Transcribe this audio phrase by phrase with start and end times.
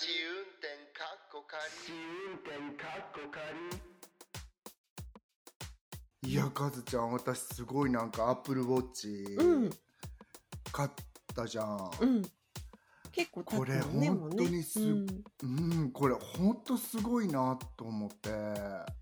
[0.00, 3.20] 試運転かっこ仮試運転かっこ
[6.22, 6.30] 仮。
[6.32, 9.70] いやカズちゃん私すごいなんかアップルウォッチうん。
[10.72, 10.90] 買っ
[11.34, 12.22] たじゃん、うん。
[13.10, 15.06] 結構経これ本当にすうん。
[15.42, 15.46] う
[15.84, 18.30] んこれ本当すごいなと思って。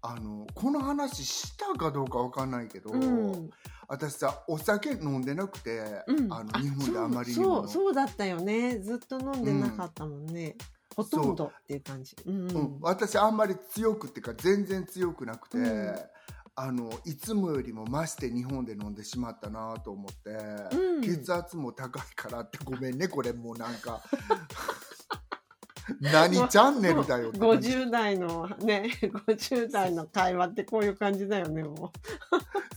[0.02, 3.50] あのこの話したかどうかわかんないけど、うん。
[3.86, 6.32] 私さお酒飲んでなくて、うん。
[6.32, 8.79] あの日本であまりにそうもそうそうだったよね。
[8.79, 10.56] ずっと飲んでなかったもんね、
[11.02, 12.16] ほとんどっていう感じ。
[12.24, 12.30] う。
[12.30, 15.95] んうん、私あんまり強くっていうか全然強くなくて、うん。
[16.56, 21.00] あのいつもよりも増して日本で飲んでしまったなと思って、うん。
[21.02, 24.02] 血圧も高いからってごめんねこれもうなんか。
[26.00, 27.70] 何チャンネルだよって感じ。
[27.70, 28.91] 50代のね
[29.27, 31.92] 50代の会話ってこういう感じだよねも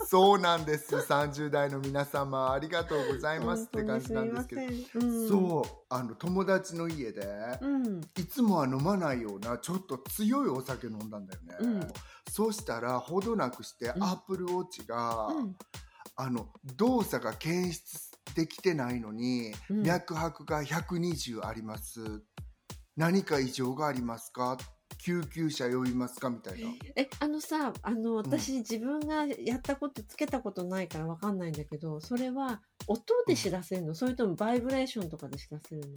[0.07, 0.95] そうなんです。
[0.95, 7.25] 30代の皆様ありがとうござういますって感じなんですけど、そうあの友達の家で、
[7.61, 8.01] うん。
[8.17, 11.93] いつもは飲まないようなちょっと強いお酒飲んだんだよね、うん。
[12.29, 14.03] そうしたらほどなくして、ん。
[14.03, 15.55] アップルウォッチが、うん。
[16.15, 19.83] あの動作が検出できてないのに、うん。
[19.83, 22.23] 脈拍が120あります。
[22.95, 24.57] 何か異常がありますか？
[25.03, 26.69] 救急車呼びますかみたいな。
[26.95, 35.87] えあのさあの私、自分がやったことつけたことないからわかんないんだけどそれは音で知らせるの、それともバイブレーションとかで知らせるの？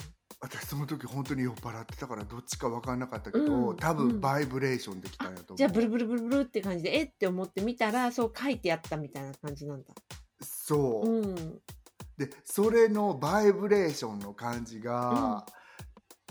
[0.41, 3.97] 私その時本当に酔っ払ってたからどっちか分かんなかったけど、うん多うん。
[3.97, 5.57] 分バイブレーションできたんやと思う。
[5.57, 7.11] じゃあブルブルブルブルって感じでえっ？
[7.17, 9.87] て思って見たらそう書いてあったみたいな感じなんだ
[10.41, 11.35] そう、うん。
[12.19, 15.47] でそれのバイブレーションの感じが、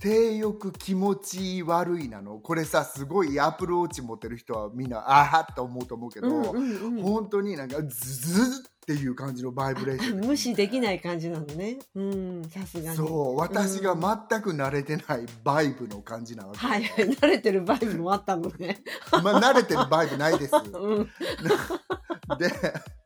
[0.01, 2.39] 低欲気持ち悪いなの？
[2.39, 7.01] これさすごいアプローチ持ってる人はみんなあはっと思うと思うけど、うんうんうん。
[7.01, 10.27] 本当になんかズズズっていう感じのバイブレーションで。
[10.27, 11.79] 無視できない感じなのね。
[11.95, 12.97] うんさすがに。
[12.97, 14.01] そう私がうん。
[14.01, 18.83] 全く慣れてないバイブの感じなわけ、はい慣れてるバイブもあったのね。
[19.11, 20.51] まあ慣れてるバイブないです。
[20.77, 21.09] うん。
[22.37, 22.51] で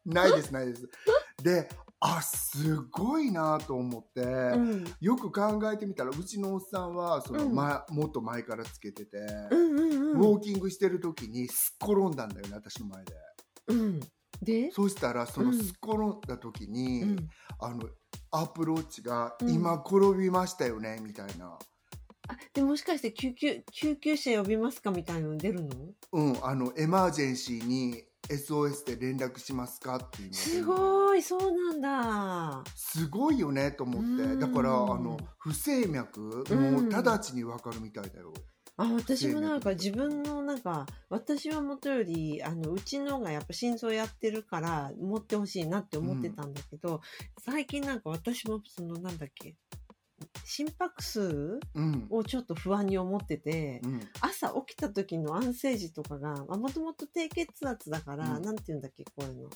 [0.05, 0.89] ないですないです。
[1.43, 1.69] で
[2.01, 4.85] あすごいなと思って、うん。
[5.01, 7.53] よく考えてみたらうちのおっさんはその、うん。
[7.53, 9.17] ま、もっと前からつけてて、
[9.51, 13.13] うんうんウォーキングしてる時にすっ転んだんだよね私の前で。
[13.67, 13.99] うん。
[14.41, 14.71] で？
[14.71, 15.57] そうしたらそのうん。
[15.57, 17.29] すっ転んだ時に、うん。
[17.59, 17.81] あの
[18.31, 19.49] アプローチが「うん。
[19.49, 21.57] 今転びましたよね」みたいな、
[22.27, 25.69] あでもしかして救急救急車呼びますかみたいなの出るの？
[26.13, 32.63] うん、あのエマージェンシーに SOS で連絡しますかっていうのすごいそうなんだ。
[32.75, 34.23] すごいよねと思って。
[34.23, 34.39] うん。
[34.39, 36.71] だからあの不整脈うん。
[36.73, 38.33] もう直ちに分かるみたいだよ、
[38.77, 47.01] あ私もなんか自分のなんか私はもとよりあのうちのがやっぱ心臓やってるから持ってほしいなって思ってたんだけど、
[47.43, 49.55] 最近なんか私もそのなんだっけ
[50.43, 52.07] 心拍数うん。
[52.09, 53.99] をちょっと不安に思ってて、うん。
[54.21, 58.43] 朝起きた時の安静時とかがもともと低血圧だから、うん。
[58.43, 59.49] なんて言うんだっけこういうの。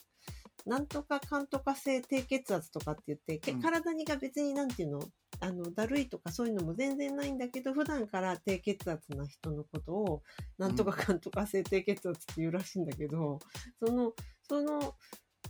[0.65, 4.99] なんとかかんとか性低血圧とかって言って、体にが別になんていうの
[5.41, 10.21] あのだるいとかそういうのも全然ないんだけど普段から低血圧な人のことを
[10.57, 13.39] なんとかかんとか性低血圧っていうらしいんだけど、
[13.85, 14.13] その
[14.47, 14.95] その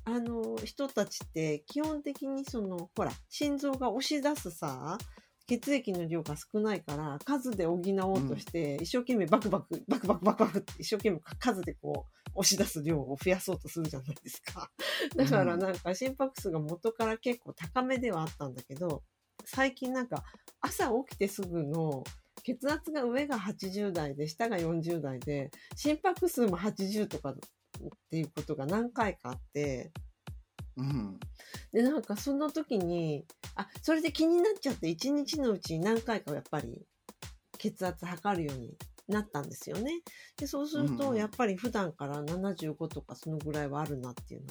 [0.05, 4.97] あの人たちって基本的にそのほら心臓が押し出すさ
[5.47, 14.71] 血液の量が少ないから数で補おうとして、一生懸命バクバクバクバクバクバクって一生懸命数でこう押し出す量を増やそうとするじゃないですか。
[15.15, 19.03] だからなんか心拍数が元から結構高めではあったんだけど
[19.45, 20.23] 最近なんか
[20.61, 22.03] 朝起きてすぐの
[22.43, 27.35] 血圧が上が80代で下が40代で心拍数も80とか
[27.87, 29.91] っていうことが何回かあって。
[30.77, 31.19] うん。
[31.71, 36.85] でなんかその時にあそれで気になっちゃって1日のうちに何回かやっぱり
[37.59, 38.75] 血圧測るように
[39.07, 40.01] なったんですよね。
[40.37, 40.97] でそうするうんうん。
[40.97, 44.47] とやっぱり普段から75とかそのぐらいはあるなっていうの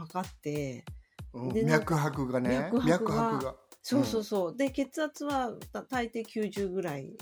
[0.00, 0.84] が分かって。
[1.32, 1.66] うん。
[1.66, 2.70] 脈拍がね。
[2.72, 3.56] 脈脈拍が。
[3.82, 7.16] そうそうそう、で血圧はた大抵90ぐらい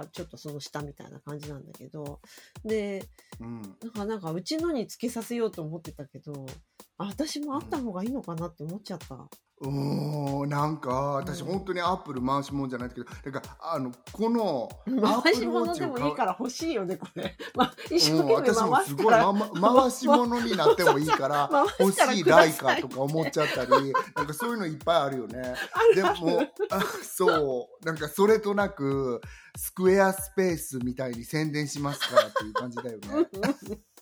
[0.00, 2.20] がちょっとその下みたいな感じなんだけど
[2.64, 3.04] で
[3.40, 6.46] うんなんかなんかうちのにつけさせようと思ってたけど
[6.98, 9.28] あ私もあった方がいいのかなって思っちゃった。
[9.64, 14.68] うーんなんか私うん本当にアップル回しもんじゃないけどだからあのこの
[15.22, 17.36] 回し物でもいいうから欲しいよねこれ。
[17.54, 19.32] まあ、一生うん、懸命私も回すごい、すから。
[19.32, 25.54] まま、回し物になってもいいから 回欲しいライカとか思っちゃったりなんかそういうのいっぱいあるよね。
[25.94, 29.20] でもあ そうなんかそれとなく
[29.56, 33.28] スクエアスペースみたいに宣伝しますからっていう感じだよね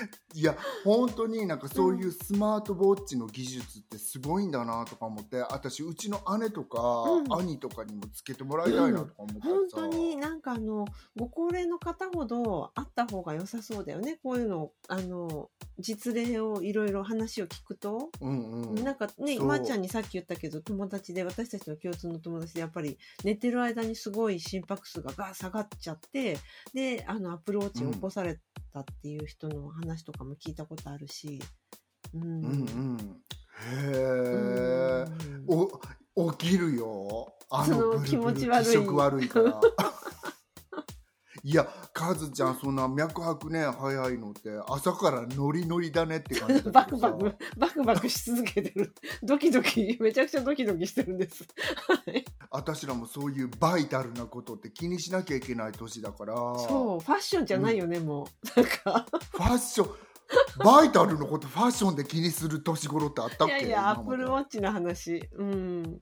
[0.34, 7.40] いや本当になんかそういうスマートウォッチの技術ってすごいんだなとか思って私うちの姉とか、うん。
[7.40, 10.84] 兄とかにもつけてもらいたいなとか思ってさ、本当になんかあの
[11.16, 14.18] ご高齢の方ほどあった方が良さそうだよね。
[14.22, 19.46] こういうのあの実例をいろいろ話を聞くと、うんうんなんかねそう。
[19.46, 26.38] まーちゃんにさっき言ったけど友達で私たちの共通の友達でやっぱり寝てる間にすごい心拍数がガー下がっちゃって
[26.74, 28.38] であのアップルウォッチを起こされ
[28.72, 31.40] たっていう人の話とかも聞いたことあるし。
[32.14, 32.22] うん。
[32.22, 32.46] うんう
[32.96, 33.22] ん。
[33.60, 35.44] へうえ、ん。
[36.16, 37.34] お起きるよ。
[37.50, 38.64] あそののブルブル気持ち悪い。
[38.66, 39.60] 気色悪いから。
[41.42, 48.92] いやカズちゃんそんな脈拍ね早いのって朝からノリノリだねって感じだバクバク、バクバクし続けてる。
[49.22, 51.46] ドキドキ、めちゃくちゃドキドキしてるんです。
[52.52, 58.60] はい私らもそういうバイタルなことって気にしなきゃいけない年だからそう、ファッションじゃないよね、もう。
[58.60, 59.90] なんか、ファッション
[60.64, 63.58] バイタルのことファッションで気にする年頃ってあったっけ？
[63.58, 65.28] いやいや、アップルウォッチの話。
[65.36, 66.00] うん。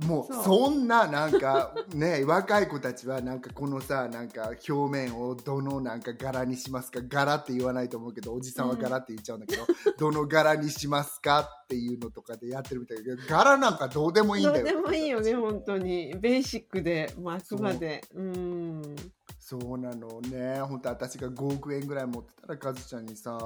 [0.00, 9.66] もうそんななんか ね若い子たちはなんかこのさなんか表面をどのなんか柄にしますか柄って言わないと思うけどおじさんは柄って言っちゃうんだけど、
[9.98, 14.64] どの柄にしますかっていうのとかでやってるみたいだけど柄なんかどうでもいいんだよ。
[14.64, 16.14] どうでもいいよね、本当に。
[16.18, 18.02] ベーシックで、まあ、あくまで。
[18.14, 18.22] う。
[18.22, 18.96] ん。
[19.38, 20.20] そうなの。
[20.22, 23.36] ね本当私が5億円ぐらい持ってたらカズちゃんにさ、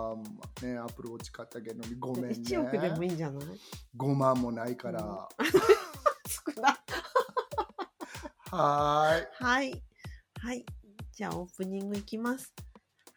[0.63, 2.29] ね、アップルウォッチ買ってあげるのにごめんね。
[2.31, 3.47] 1億でもいいんじゃない
[3.97, 5.29] ？5万もないから、
[6.29, 6.79] 少な。
[8.51, 9.83] はーいはい。
[10.41, 10.67] はい。
[11.13, 12.53] じゃあ、オープニングいきます。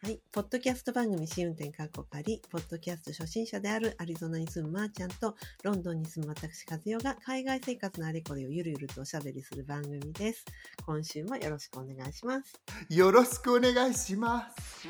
[0.02, 0.18] はい。
[0.32, 10.46] ポッドキャスト番組試運転かっこかり、ポッドキャスト初心者であるアリゾナに住むまーちゃんと、ロンドンに住む私和代が海外生活のあれこれをゆるゆるとおしゃべりする番組です。
[10.86, 12.58] 今週もよろしくお願いします。
[12.88, 14.88] よろしくお願いします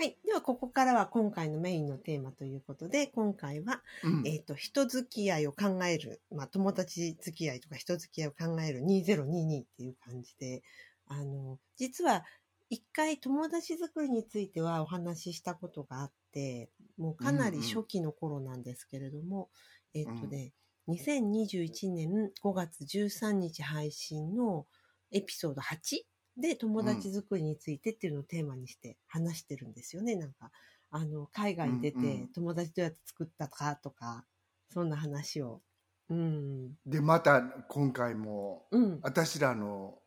[0.00, 0.16] はい。
[0.26, 10.64] では、ここからは今回のメインのテーマということで、今回は、うんえっ、と、人付き合いを考える、まあ、友達付き合いとか人付き合いを考える2022っていう感じで、
[11.06, 12.24] あの、実は、
[12.68, 19.50] 一回友達作りについてはお話ししたことがあって、もうかなり初期の頃なんですけれども、
[19.94, 20.52] えっ、とね、
[20.88, 24.66] 2021年5月13日配信の
[25.12, 26.02] エピソード8
[26.36, 30.16] で友達作りについてっていうのをテーマにして話してるんですよね。
[30.16, 30.50] なんか、
[30.90, 34.24] あの、海外に出うんうんて友達どうやって作ったかとか、
[34.70, 35.62] そんな話を。
[36.08, 36.74] うん。
[36.84, 39.00] でまた今回もうん。
[39.02, 39.98] 私らの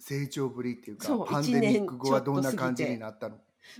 [0.00, 3.36] 成長ぶりっていうかそうパンデミック後はどんな感じになったの？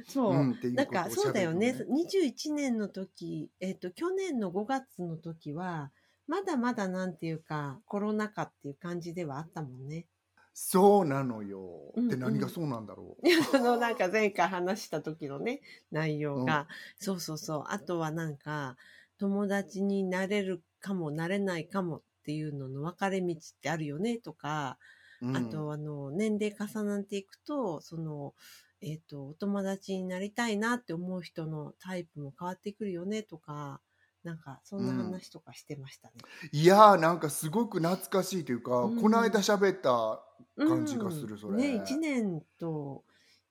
[0.06, 0.32] そう。
[0.32, 1.70] うんなんかそうだよね。
[1.70, 5.90] 喋るの21年の時、えっ、と、去年の5月の時は、
[6.26, 10.06] まだまだなんていうか、コロナ禍っていう感じではあったもんね。
[10.52, 16.66] そうなのよ、うんで何がそうなんだろう、あの、なんか前回話した時のね、内容が、
[16.98, 17.64] そうそうそう。
[17.68, 18.76] あとはなんか、
[19.18, 24.78] 友達になれるかもなれないかもっていうのの分かれ道ってあるよねとか、
[25.20, 25.36] うん。
[25.36, 28.34] あと、あの、年齢重なっていくと、その、
[28.80, 33.80] えっ、と、お友達になりたいなって思う人のタイプも変わってくるよねとか、
[34.24, 36.14] なんか、そんな話とかしてましたね。
[36.52, 40.22] いやーなんかすごく懐かしいというか、うんこの間喋った
[40.56, 41.56] うん感じがするそれ。
[41.56, 43.04] ね、1年と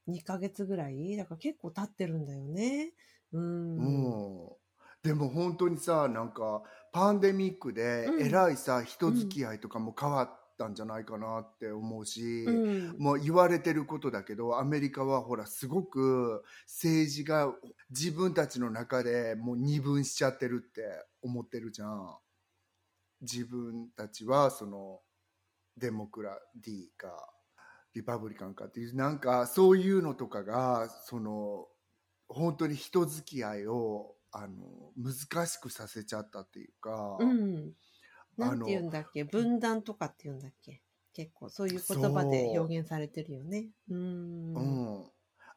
[0.07, 1.15] 2ヶ月ぐらい？
[1.17, 2.93] だから結構経ってるんだよね。
[3.31, 3.77] うん。
[3.77, 4.49] うん。
[5.03, 6.61] でも本当にさなんか
[6.91, 8.21] パンデミックでうん。
[8.21, 17.53] えらいさ、人付き合いとかも変わったんじゃないかなって思うし、うんもう言われてることだけどアメリカはほらすごく政治が
[17.89, 20.81] 自分たちの中でもう二分しちゃってるって
[21.21, 22.17] 思ってるじゃん
[23.21, 24.99] 自分たちはその
[25.77, 27.07] デモクラディか
[27.95, 31.65] リパブリカンかっていうなんかそういうのとかがその
[32.27, 37.73] 本当に人付き合いをあの難しくさせちゃったっていうか、うん。
[38.39, 39.23] なんて言うんだっけ？
[39.23, 40.81] 分断とかって言うんだっけ？
[41.13, 43.69] 結構そういう言葉で表現されてるよね。
[43.89, 44.55] うん。
[44.55, 45.05] うん、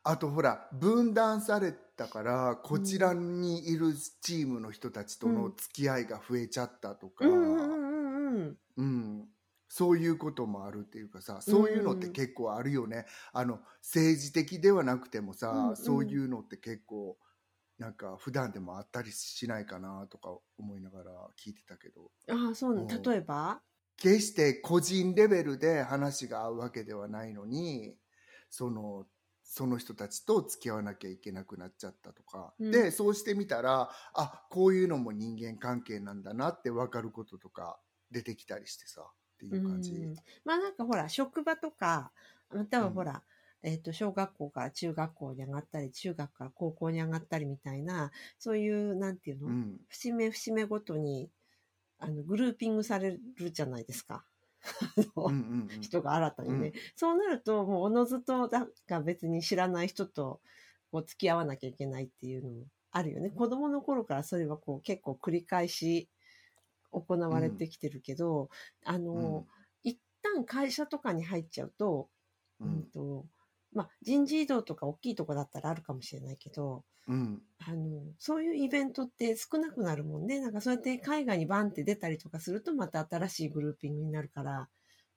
[0.05, 8.59] あとほら分断されたからこちらにいるチームの人たちとの付き合いが増えちゃったとか、うんうんうんうん。
[8.77, 9.29] うん。
[9.69, 15.77] そういうこともあるっていうかさそういうのって結構あるよね、あの政治的ではなくてもさ、うんうん。
[15.77, 17.17] そういうのって結構
[17.79, 21.13] なんか普段でもあったりしないかなとか思いながら
[21.43, 22.11] 聞いてたけど。
[22.29, 23.03] ああ、そうなうん。
[23.03, 23.63] 例えば？
[23.97, 27.97] 決して個人レベルで話が合うわけではないのに
[28.51, 29.07] その
[29.45, 32.71] その人たちと付き合わなきゃいけなくなっちゃったとか、うん。
[32.71, 39.95] でそうしてみたらあこういうのも人間関係なんだなって分かることとか出てきたりしてさっていう感じ。
[39.95, 40.15] うん。
[40.45, 42.13] まあなんかほら、職場とか、
[42.51, 43.23] またはほら、
[43.63, 49.77] えっ、と、小学校から中学校に上がったり、中学から高校に上がったりみたいな、そういう、なんていうの、うん。
[49.89, 51.31] 節目節目ごとに、
[51.99, 54.25] あの、グルーピングされるじゃないですか。
[55.17, 55.81] うんうんうん。
[55.81, 56.69] 人が新たにね。
[56.69, 56.73] うん。
[56.97, 60.41] そうなると、もうおのずとだが別に知らない人と
[60.91, 63.31] こう付き合わなきゃいけないっていうのもあるよね。
[63.31, 66.09] 子供の頃からそれはこう結構繰り返し
[66.93, 68.51] 行われてきてるけど、
[68.85, 69.47] あの、
[69.83, 72.09] 一旦会社とかに入っちゃうと、
[72.61, 73.27] ううんんと、
[73.73, 80.41] まあ、人事異動とか大きいとこだったらあるかもしれないけど、うんあの、そういうイベントって少なくなるもんね。
[80.41, 84.69] なんかそうやって海外にバンって出たりとかするとまた新しいグルーピングになるから、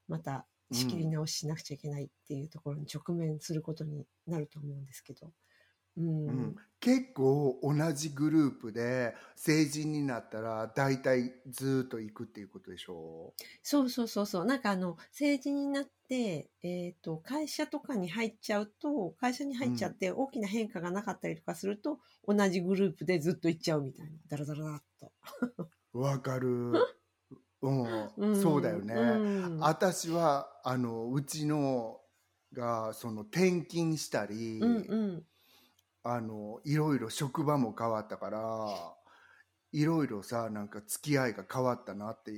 [0.07, 5.31] また仕切り直ししなくちゃいけないっていうところに直面することになると思うんですけど。
[5.97, 6.27] うん。
[6.27, 13.33] うん結構同じグループで成人になったら大体ずっと行くっていうことでしょ
[13.63, 14.45] そうそうそうそう。
[14.45, 21.97] なんかあの、成人になって、えっ、と、会社とかに入っちゃうと、会社に入っちゃって大きな変化がなかったりとかすると、
[22.27, 24.11] 同じグループでずっと行っちゃうみたいな。
[24.27, 25.11] ダラダラっと。
[25.97, 26.71] わかる、
[27.61, 31.99] うんうんそうだよね、うん私はあのうちの
[32.53, 35.23] がその転勤したり、うんうん。
[36.07, 38.95] あのいろいろ職場も変わったから
[39.73, 42.31] いろいろさなんか付き合いが変わったなって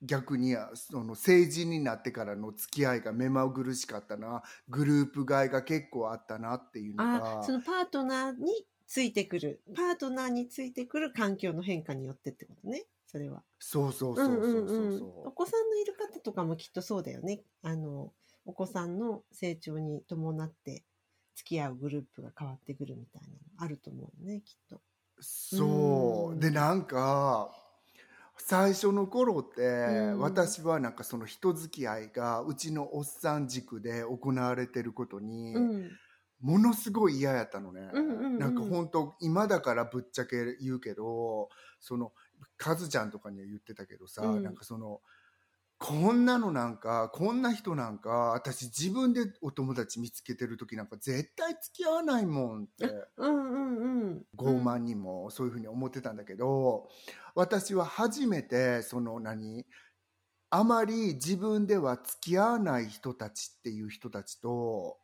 [0.00, 12.86] 逆にその成人になってからの付き合いが目まぐるしかったなグループ替えが結構あったなっていうのあがそのパートナーについてくる、パートナーについてくる環境の変化によってってことね。
[13.06, 13.42] それは。
[13.58, 17.42] そうそうそうそうそうそう,、んんんお子さんのいる方とかもきっとそうだよね。
[17.62, 18.12] あの、
[18.46, 20.84] お子さんの成長に伴って
[21.38, 24.80] 付き合うグループが変わってくるみたいなのあると思うね、きっと。
[25.20, 26.40] そう、うん。
[26.40, 27.48] でなんか
[28.38, 30.18] 最初の頃って、うん。
[30.18, 35.90] 私はなんかその人付き合いがうちのおっさん軸で行われてることに、うん。
[36.40, 38.38] ものすごい嫌やったのね、うんうんうん。
[38.38, 42.12] なんか本当今だからぶっちゃけ言うけどその
[42.56, 44.42] カズちゃんとかには言ってたけどさ、うん。
[44.42, 45.00] なんかその
[45.78, 54.22] こんなのなんかこんな人なんか私自分でお友達見つけてる時なんか絶対付き合わないもんってうんうんうん。
[54.36, 56.88] 傲慢にもそういうふうに思ってたんだけど
[57.36, 59.66] 私は初めてその何
[60.50, 64.98] あまり自分では付き合わない人たちっていう人たちと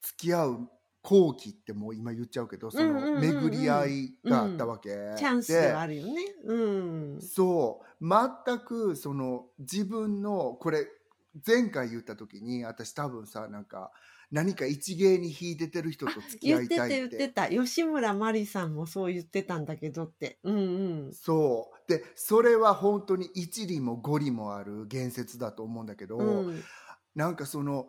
[0.00, 0.70] 付き合う
[1.04, 6.14] 後期ってもう今言っちゃうけどそうんうんうんうんの巡り合いがあったわけ、チャンスではあるよね。
[6.44, 6.54] う
[7.16, 7.20] ん。
[7.20, 8.08] そう
[8.46, 10.86] 全くその自分のこれ
[11.46, 13.92] 前回言った時に私多分さなんか
[14.30, 17.48] 何か一芸に秀でてる人と付き合い言ってたたいって言ってた。
[17.48, 20.38] 吉村麻里さんもそう言ってたんだけどって。
[20.42, 20.58] うんう
[21.08, 21.12] ん。
[21.12, 26.62] そうでそれは本当に一理も五理もある言説だと思うんだけど、うん。
[27.14, 27.88] なんかその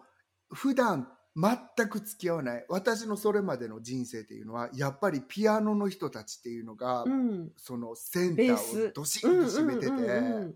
[0.51, 2.65] 普段全く付き合わない。
[2.69, 7.51] 私のそれまでの人生っていうのはやっぱりピアノの人たちっていうのが、うん。
[7.57, 10.55] そのセンターをどしんと占めてて、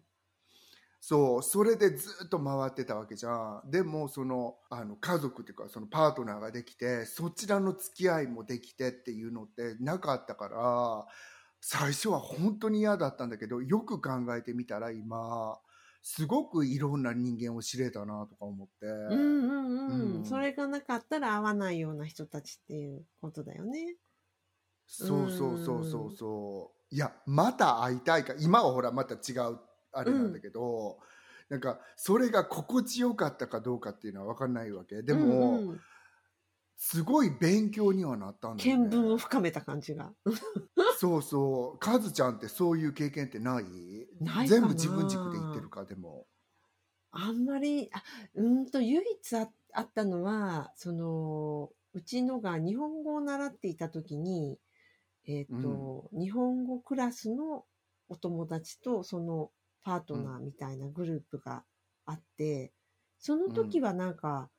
[1.02, 1.44] そう。
[1.44, 3.62] それでずっと回ってたわけじゃん。
[3.66, 11.08] でもそのあの家族っていうかそのパートナーができてそちらの付き合いもできてっていうのってなかったから
[11.62, 15.60] 最初は本当に嫌だったんだけどよく考えてみたら今
[16.02, 20.26] すごくいろんな人間を知れたなとか思って、うんうんうん、うん。
[20.26, 23.96] それがなかったら会わないような人たちっていうことだよね。
[24.88, 26.96] そうそうそうそうそう。
[26.96, 29.60] いやまた会いたいか今はほらまた違う
[29.92, 30.98] あれなんだけど、
[31.50, 35.04] なんかそれが心地よかったかどうかっていうのは分かんないわけ。
[35.04, 35.82] でも、うんうん
[36.82, 40.14] すごい勉強にはなったんだよ、見聞をね、深めた感じが。
[40.98, 41.78] そうそう。
[41.78, 44.08] カズちゃんってそういう経験ってない？
[44.48, 46.26] 全部自分軸で言ってるかでも。
[47.12, 48.02] あんまり、あ、
[48.36, 54.58] うんと、唯一ああったのは、その、うちのが日本語を習っていた時に、
[55.26, 57.66] えっ、と、日本語クラスの
[58.08, 59.52] お友達とその
[59.84, 61.66] パートナーみたいなグループが
[62.06, 62.72] あって、
[63.18, 64.50] その時はなんか、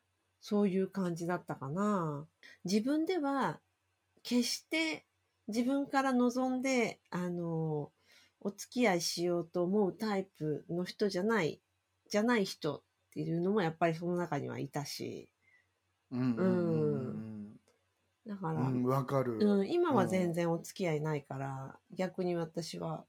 [0.40, 2.26] そういう感じだったかな。
[2.64, 3.61] 自分では、
[4.23, 5.06] 決して
[5.49, 7.90] 自分から望んで、あの、
[8.40, 11.61] お付き合いしようと思うタイプの人じゃない、
[12.09, 12.82] じゃない人っ
[13.12, 15.28] ていうのもやっぱりその中にはいたし、
[16.11, 17.61] うんうんうん
[18.26, 23.04] だから、うんかる、うん、今は全然お付き合いないから、逆に私は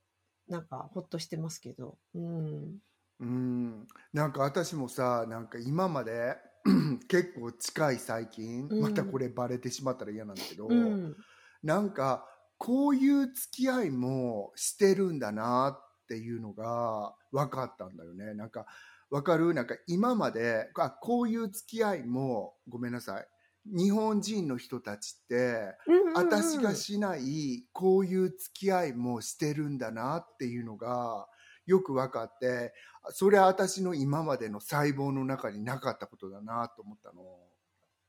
[0.47, 2.77] なんかほっとしてますけど、うん。
[3.19, 6.37] うん、なんか私もさなんか今まで
[7.07, 8.81] 結構近い最近、うん。
[8.81, 11.15] またこれバレてしまったら嫌なんだけど、うん。
[11.63, 12.25] なんか
[12.57, 18.33] こういう付き合いもしてるんだなっていうのが分かったんだよね。
[18.33, 18.65] なんか
[19.09, 19.53] 分かる？
[19.53, 23.27] なんか今まであこういう付き合いもごめんなさい。
[23.65, 31.27] 日本人の人たちって、うんうんうん私がしないこういう付き合いもしてるんだなっていうのが
[31.71, 32.73] よく分かって
[33.09, 37.23] それは私の今までの細胞の中になかったことだなと思ったの。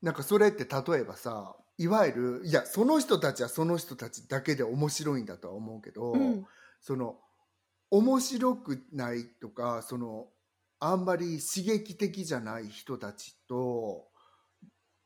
[0.03, 6.47] なんかそれって例えばさいわゆるいやその人たちはその人たちだけで面白いんだとは思うけど、うん。
[6.81, 7.17] その
[7.91, 10.27] 面白くないとかその
[10.81, 14.09] あんまり刺激的じゃない人たちと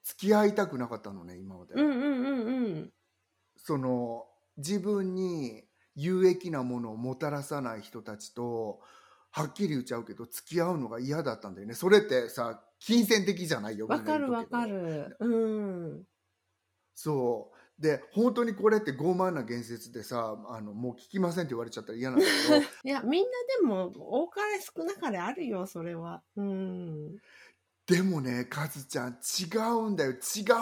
[0.03, 1.75] 付き合いたくなかったのね今まで。
[1.75, 2.93] うんうんうんうん。
[3.57, 4.25] その
[4.57, 5.65] 自分に
[5.97, 8.81] 有益なものをもたらさない人たちと
[9.31, 11.75] はっきり言っちゃうけど付き合うのが嫌だったんだよね。
[11.75, 15.17] それってさ金銭的じゃないよわかるわかる。
[15.19, 16.03] うん。
[16.95, 17.57] そう。
[17.83, 22.63] で本当にこれって傲慢な言説でさあのもう聞きませんって言われちゃったら嫌なんだけど。
[22.85, 26.23] いやみんなでも多かれ少なかれあるよそれは。
[26.37, 27.17] うん。
[27.87, 30.13] でもねカズちゃん違うんだよ。
[30.13, 30.15] 違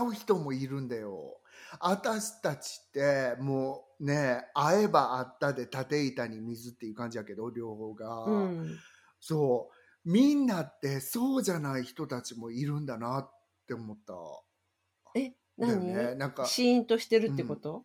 [0.09, 1.41] う人もいるんだよ
[1.81, 8.79] 私たちってもうね会えば会ったで縦板に水っていう感じやけど両方が、うん。
[9.21, 9.75] そう。
[10.05, 13.31] みんなってそうじゃない人たちもいるんだなっ
[13.67, 14.15] て思った。
[15.19, 16.15] え何、ね。
[16.15, 17.85] なんかシーンとしてるってこと、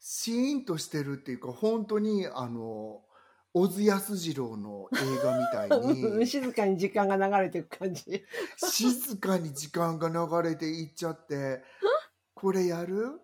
[0.00, 3.02] シーンとしてるっていうか本当にあの
[3.52, 6.26] 小津安二郎の映画みたいに。
[6.26, 8.24] 静かに時間が流れていく感じ。
[8.56, 11.62] 静かに時間が流れていっちゃって
[12.40, 13.20] これやる？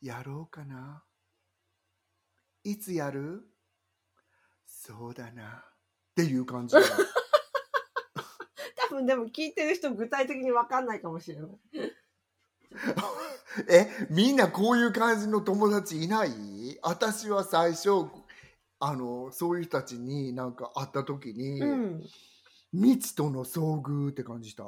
[0.00, 1.02] やろうかな？
[2.62, 3.42] いつやる？
[4.64, 5.42] そうだな。
[5.42, 5.48] っ
[6.14, 6.76] ていう感じ。
[8.76, 11.50] 多分でも聞いてる人具体的に分かんないかもしれない。
[13.68, 16.78] えみんなこういう感じの友達いない？
[16.82, 18.06] 私は最初
[18.78, 22.06] あのそういう人たちになんか会った時に、うん。
[22.72, 24.62] 未知との遭遇って感じした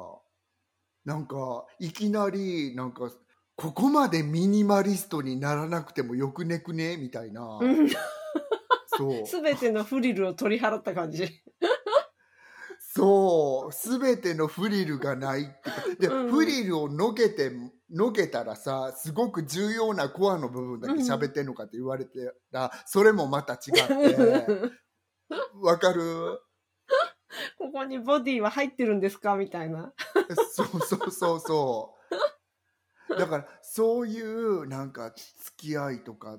[1.04, 3.10] なんかいきなりなんか
[3.56, 6.96] ここまでミニマリストにならなくてもよくねくね？
[6.96, 7.88] みたいな、うん。
[8.86, 9.24] そう。
[9.28, 11.42] 全てのフリルを取り払った感じ。
[12.92, 13.98] そう。
[14.00, 15.72] 全てのフリルがないってか。
[15.98, 16.30] で、うん。
[16.30, 17.52] フリルをのけて
[17.90, 24.46] のけたらさすごく重要なコアの部分だけ喋ってんのかって言われてら、それもまた違って。
[25.60, 26.40] わかる？
[27.58, 29.36] ここにボディは入ってるんですか？
[29.36, 29.92] みたいな。
[30.52, 31.96] そうそうそうそ
[33.08, 33.16] う。
[33.18, 36.38] だからそういうなんか付き合いとか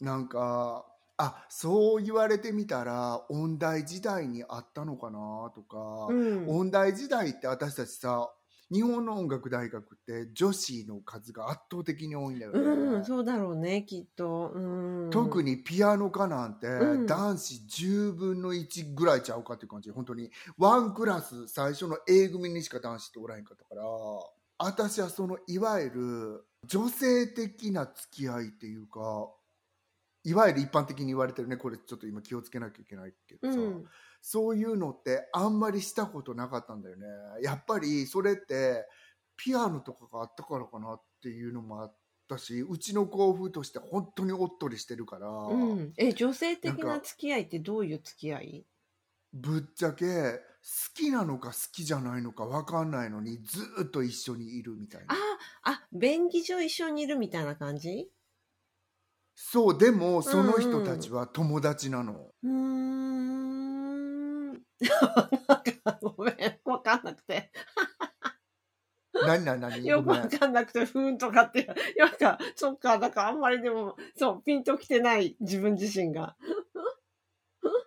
[0.00, 0.84] なんか
[1.16, 6.48] あそう言われてみたら音大時代にあったのかなとか、うん。
[6.48, 8.32] 音大時代って私たちさ
[8.72, 12.58] 日本の音楽大学って女子の数が圧倒的に多いんだよね。
[12.60, 17.06] うん、そうだろうねきっと、うん、特にピアノ科なんてうん。
[17.06, 19.90] 男子10分の1ぐらいちゃうかっていう感じ。
[19.90, 20.30] 本当に。
[20.56, 23.82] ワンクラス最初の A 組にしか男子っておらへんかったから
[24.58, 29.28] 私はそのいわゆる女性的な付き合いっていうか
[30.22, 31.56] いわゆる一般的に言われてるね。
[31.56, 33.84] これちょっと今気をつけなきゃいけないけどさ、うん
[34.22, 37.06] そういうのってあんまりしたことなかったんだよね。
[37.42, 38.86] やっぱりそれって
[39.36, 41.96] ピアノとかがあったからかなっていうのもあっ
[42.28, 48.66] たしうちの校風として本当におっとりしてるから、うん、え女性的な付き合いってどういう付き合い？
[49.32, 50.40] ぶっちゃけ好
[50.94, 55.14] きなのか好きじゃないのか分かんないのにずーっと一緒にいるみたいな。
[55.64, 58.10] ああ便宜上一緒にいるみたいな感じ？
[59.34, 63.39] そうでもその人たちは友達なの、うーん
[64.80, 67.50] なんかごめん分かんなくて。
[69.12, 69.84] 何何何？
[69.86, 71.68] よくごめん分かんなくてふーんとかって。
[71.98, 76.36] なんかそっかだからあんまりでもそうピンときてない自分自身が。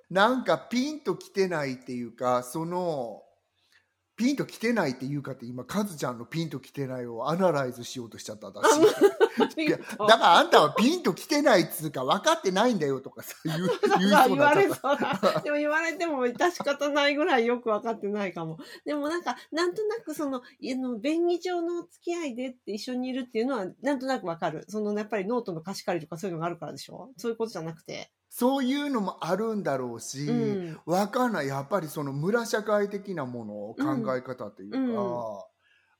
[0.10, 3.24] なんかピンときてないっていうかその
[4.24, 8.80] ピンときてないっていうかって今カズちゃんのピンときてないを analyze しようとしちゃった私
[9.62, 15.42] いやだからあんたはピンときてないっつうか分かってないんだよとかさ言う 言うにな言われっちゃったそうだ。
[15.42, 18.58] でも言われても致し方ないぐらいよく分かってないかも。
[18.86, 24.66] でもなんか、なんとなくその、あの、便宜上の付き合いでって一緒にいるっていうのは、なんとなく分かる。
[24.70, 27.12] その、やっぱりノートの貸し借りとかそういうのがあるからでしょ？
[27.18, 28.12] そういうことじゃなくて。
[28.36, 30.34] そういうのもあるんだろうし、う
[30.72, 30.80] ん。
[30.88, 31.48] わかんない。
[31.48, 33.84] やっぱりその村社会的なものを考
[34.16, 35.46] え方っていうか、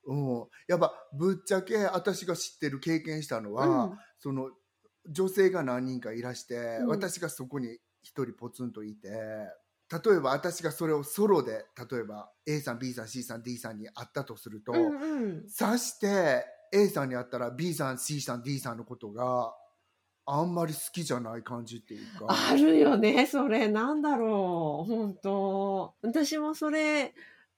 [0.06, 0.44] うん。
[0.66, 3.98] やっぱぶっちゃけ私が知ってる経験したのは、うん。
[4.18, 4.50] その
[5.08, 6.88] 女性が何人かいらして、うん。
[6.88, 15.48] 私がそこに一人ポツンといて例えば私がそれをソロで例えば A さん B さん C さん D さんに会ったとすると、うんうん。
[15.48, 19.54] さして A さんに会ったら B さん C さん D さんのことが
[20.26, 22.26] あんまり好きじゃない感じっていうか。
[22.28, 23.68] あるよね、それ。
[23.68, 24.90] なんだろう。
[24.90, 27.14] 本当私もそれ、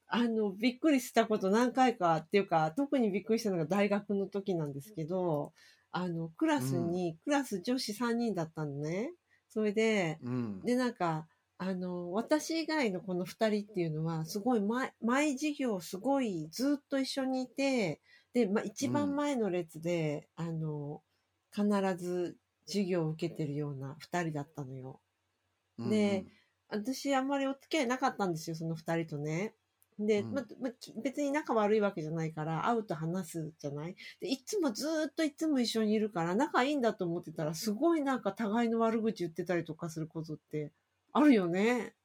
[0.07, 5.53] あの、びっくりしたこと何回かっていうか、特にびっくりしたのが大学の時なんですけど、
[5.91, 9.13] あの、クラスに、クラス女子3人だったのね。
[9.49, 10.61] それで、うん。
[10.61, 11.27] で、なんか、
[11.57, 18.01] あの、私以外のこの二人っていうのは、すごい前、前授業すごいずっと一緒にいて、
[18.33, 21.01] で、まあ、一番前の列で、あの、
[21.51, 21.65] 必
[21.97, 24.99] ず授業を受けてるような二人だったのよ。
[25.79, 26.25] で
[26.69, 29.55] 私あんまりお付き合いなかったんですよ、その二人とね。
[29.99, 30.43] で、うんま
[31.01, 33.95] 別に仲悪いわけじゃないから、会うと話すじゃない？
[34.19, 40.71] で、いつもずーっといつも一緒にいるから、仲いいんだと思ってたら、すごいなんか互いの悪口言ってたりとかすることって
[41.13, 41.95] あるよね。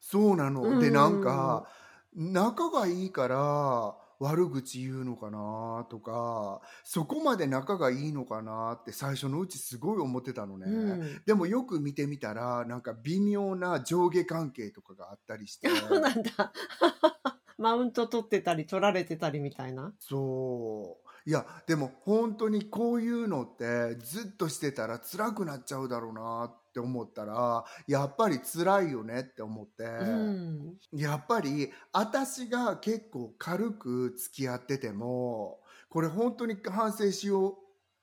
[0.00, 0.78] そうなの。
[0.78, 1.68] で、うんなんか、
[2.14, 10.66] 仲がいいから悪口言うのかなとか、そこまで仲がいいのかなって最初のうちすごい思ってたのね。
[10.66, 11.22] うん。
[11.24, 15.70] でもよく見てみたら、なんか微妙な上下関係とかがあったりして。
[15.70, 16.52] そ うなんだ。
[17.56, 19.94] マウント取ってたり、取られてたりみたいな。
[19.98, 21.10] そう。
[21.28, 30.78] いや、でも本当にこういうのってずっとしてたら辛くなっちゃうだろうなって思ったら、やっぱり辛いよねって思って、うん。
[30.92, 37.54] やっぱり私が結構軽く付き合ってても、これ本当に反省しよう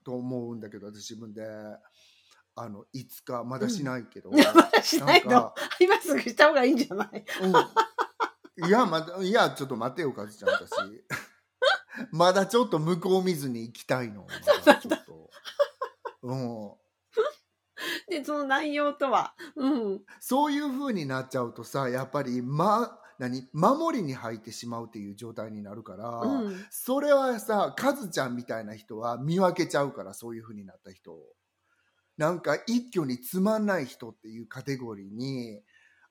[0.03, 1.43] と思うんだけど、私自分で。
[2.59, 4.31] あの、いつか、まだしないけど。
[4.33, 5.53] まだしないの？
[5.79, 7.23] 今すぐした方がいいんじゃない？
[8.59, 10.71] うん、いや、まだ、いや、ちょっと待ってよ、かずちゃん、私。
[12.11, 14.25] まだちょっと向こう見ずに行きたいの。
[14.65, 15.29] まだちょっと。
[16.23, 16.71] うん。
[18.09, 19.33] で、その内容とは。
[19.55, 20.01] うん。
[20.19, 23.49] そういう風になっちゃうとさ、やっぱり、ま、何？
[23.51, 26.65] 守りに入ってしまうっていう状態になるから、うん。
[26.69, 31.19] それはさ、カズちゃんみたいな人は見分けちゃうから、そういう風になった人を。
[32.17, 35.61] なんか一挙につまんない人っていうカテゴリーに、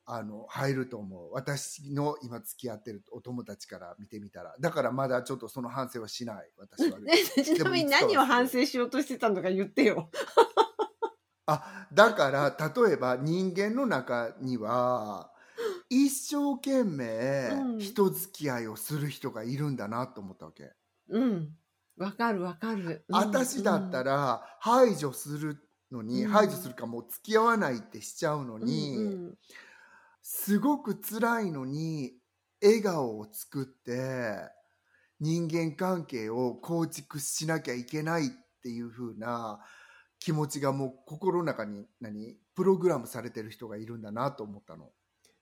[0.08, 1.32] あの、入ると思う。
[1.32, 4.54] 私の今付き合ってるお友達から見てみたら。
[4.60, 6.50] だからまだちょっとその反省はしない。
[6.56, 6.98] 私は。
[7.36, 10.10] えちなみに何を反省しようとしてたのか言ってよ。
[11.46, 12.56] あ、だから、
[12.86, 15.32] 例えば人間の中には、
[15.88, 20.72] 一生懸命うん人付き合いをする人がいるんだなと思ったわけ。
[21.08, 21.56] うん。
[21.96, 23.04] わかるわかる。
[23.08, 29.38] うん私だった、ら排除するのに、うん排除するかもう付き合わないってしちゃうのうんに、うん
[30.22, 32.12] すごく辛いのに
[32.62, 34.38] 笑顔を作って
[35.20, 38.28] 人間関係を構築しなきゃいけないっ
[38.62, 39.60] ていう風な
[40.26, 42.36] 気持ちがもう心の中に何？
[42.56, 44.90] プログラムされてる人がいるんだなと思ったの。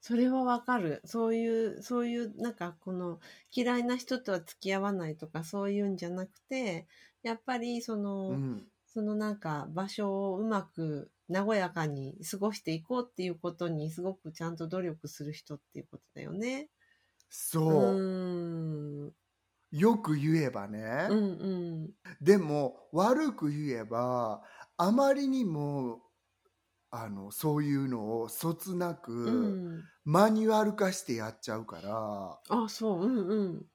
[0.03, 1.01] それはわかる。
[1.07, 3.19] そういう、そういう、なんかこの
[3.51, 6.87] 嫌いな人とは付き合わないとかそういうんじゃなくて、
[7.23, 16.69] やっぱりその、うん、そのなんか場所をうまく和やかに過ごしていこうっていうことにすごくちゃんと努力する人っていうことだよね。
[17.31, 19.13] そう、ーん。
[19.73, 21.21] よく言えばね、うんう
[21.87, 21.91] ん。
[22.21, 24.43] でも悪く言えば
[24.77, 26.03] あまりにも
[26.91, 29.85] あのそういうのをそつなく、うん。
[30.05, 33.67] マニュアル化してやっちゃうからあ、そう、うんうん。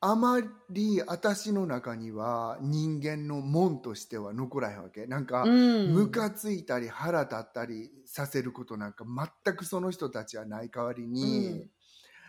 [0.00, 5.94] あまり私の中には人間の門としては残らへんわけなんか、うん。
[5.94, 9.04] ムカついたり腹立ったりさせることなんか
[9.44, 11.68] 全くその人たちはない代わりに、うん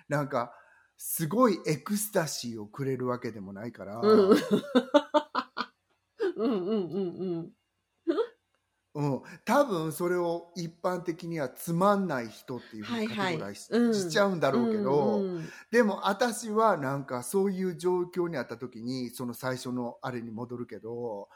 [0.09, 0.53] なんか
[0.97, 4.29] すごいエクスタシーをくれるわけでもないから、うん。
[4.29, 4.37] うん
[6.37, 7.51] うんうんうん。
[8.95, 13.67] うん、多分それを一般的にはつまんない人っていうふうにカテゴライし
[14.09, 15.49] ちゃうんだろうけど、うんうん。
[15.71, 21.29] でも私はなんかそういう状況にあった時にその最初のあれに戻るけど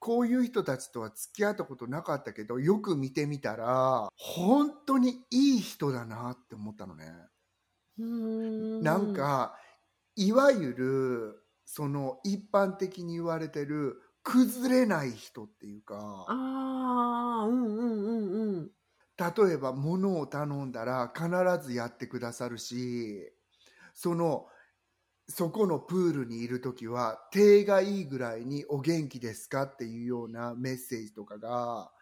[0.00, 7.12] こういう人たちとは付き合ったことなかったけどよく見てみたら本当にいい人だなって思ったのね。
[7.98, 8.82] うん。
[8.82, 9.56] なん、か
[10.16, 18.72] いわゆるその一般的に言われてる崩れない人っていうかああ、うんうんうんうん。
[19.18, 21.28] 例えば物を頼んだら必
[21.66, 23.32] ずやってくださるし
[23.94, 24.48] その
[25.28, 31.92] そこのプールにいる時は手がいいぐらいに「お元気ですか?」っていうようなメッセージとかが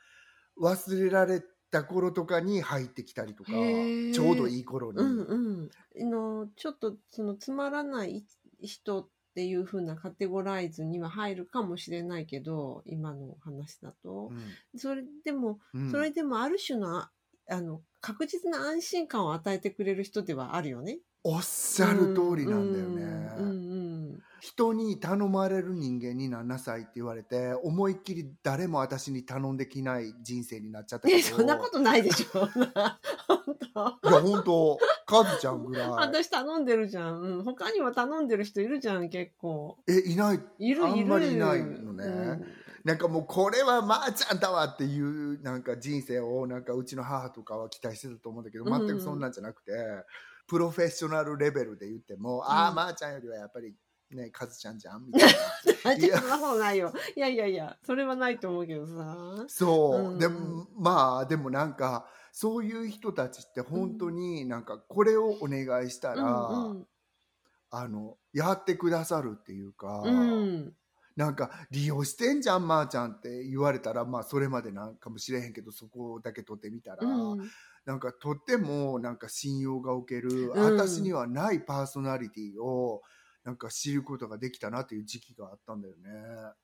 [0.60, 5.70] 忘れられた頃とかに入ってきたりとかちょうどいい頃に、うんうん。
[6.00, 8.26] あの、ちょっとそのつまらない
[8.60, 14.32] 人っていう風なカテゴライズには入るかもしれないけど、今の話だと。
[14.78, 17.10] それでも、うんそれでもある種の、あ
[17.50, 21.00] あの、確実な安心感を与えてくれる人ではあるよね。
[21.22, 23.04] おっしゃる通りなんだよね。
[23.36, 23.86] うんうん
[24.40, 31.14] 人に頼まれる人間になんなさいって言われて思いっきり誰も私に頼んできない人生になっちゃったうん。
[31.14, 32.46] けどねそんなことないでしょ。
[33.26, 33.56] 本
[34.00, 35.88] 当いや本当カズちゃんぐらい。
[35.90, 37.20] 私頼んでるじゃん。
[37.20, 37.44] うん。
[37.44, 39.78] 他にも頼んでる人いるじゃん、結構。
[39.86, 40.40] え、いない？
[40.58, 40.84] いるいる。
[40.84, 42.44] あんまりいないのね
[42.84, 49.72] なんかもうこれはまーちゃんだわっていうなんか人生をなんかうちの母とかは期待してたと思うんだけど、全くそんなんじゃなくて、
[50.46, 53.74] プロフェッショナルレベルで言っても、ああ、まーちゃんよりはやっぱり
[54.12, 55.32] ね、カズちゃんじゃんみたい
[55.84, 55.92] な。
[55.94, 56.92] いや、そんなことないよ。
[57.16, 59.44] いやいやいや、それはないと思うけどさ。
[59.48, 62.06] そう、うん、でも、まあ、でもなんか、
[62.38, 66.86] そういう人たちって本当になんか、これをお願いしたら、うんうん、
[67.70, 70.74] あの、やってくださるっていうか、うん。
[71.16, 77.50] なんか利用してんじゃんまー、あ、ちゃんって言われたらまあそれまでなんかもしれへんけどそこだけ取ってみたら、うん、
[77.86, 83.00] なんかとってもなんか信用がおける、うん、私にはないパーソナリティを
[83.46, 86.10] なんか知ることができたなっていう時期があったんだよね。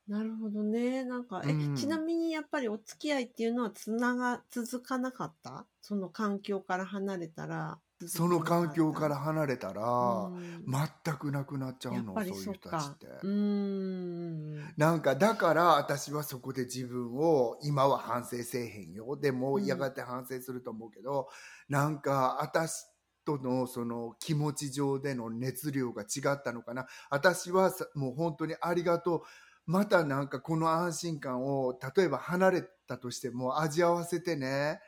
[0.09, 1.05] なるほどね。
[1.05, 5.65] なんか、え、うん、ちなみにやっぱりお付き合いっていうのはつなが、続かなかった？
[5.81, 7.79] その環境から離れたら。
[8.05, 10.65] その環境から離れたら、うん、
[11.05, 21.29] 全くなくなっちゃうのそういう人たちってうんなんかだから私はそこで自分を今は反省せえへんよでもやがて反省すると思うけど、
[21.69, 22.87] うん、なんか私
[23.25, 26.87] とのその気持ち上での熱量が違ったのかな。
[27.11, 29.23] 私はもう本当にありがとう。
[29.67, 34.81] またなんかこの安心感を例えば離れたとしても味わわせてね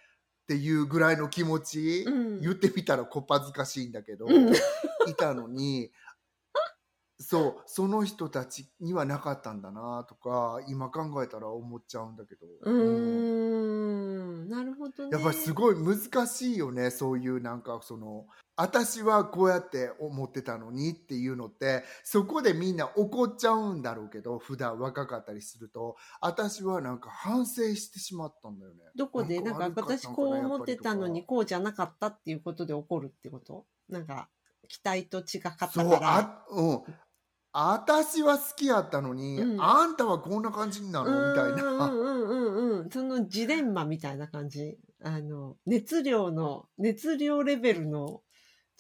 [0.45, 5.91] っていうぐらいの気持ち、うん、言ってみたらこっぱずかしいんだけど、うん、いたのに
[7.19, 12.47] そうその人たちにはなかったんだなとか今考えたら思っちゃうんだけど。
[12.65, 14.14] うん、
[14.45, 28.83] なるほど、ね、やっぱりすごい難しいよねそういうなんかその私はこうやって思ってたのにっていうのってそこでみんな怒っちゃうんだろうけど普段若かったりすると私はなんか反省してしまったんだよね。
[28.95, 29.41] どこで？
[29.41, 33.67] なんか私こう思ってたのにこうじゃなかったっていうことで怒るってこと？
[33.89, 34.29] なんか
[34.69, 35.69] 期待と違かったから。
[35.69, 36.83] そうあ、うん、
[37.57, 41.31] 私は好きやったのに、うん、あんたはこんな感じになるの？
[41.31, 41.87] みたいな。
[41.87, 42.91] うんうんうんうん。
[42.91, 44.77] そのジレンマみたいな感じ？
[45.05, 48.23] あの、熱量の、熱量レベルの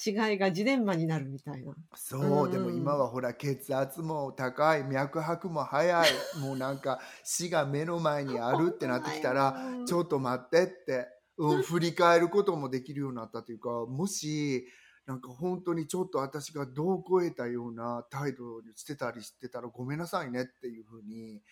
[0.04, 1.72] 違いがジレンマになるみたいな。
[1.94, 6.08] そう、うん、でも今はほら血圧も高い、脈拍も速い、
[6.40, 9.56] もうなんか死が目の前にあるってなってきたら、
[9.86, 11.06] ちょっと待ってって、
[11.38, 14.66] うん、振り返ることもできるようになったというか、もし、
[15.06, 21.42] なんか本当にちょっと私が度を超えたような態度にしてたりしてたらごめんなさいねっていうふうに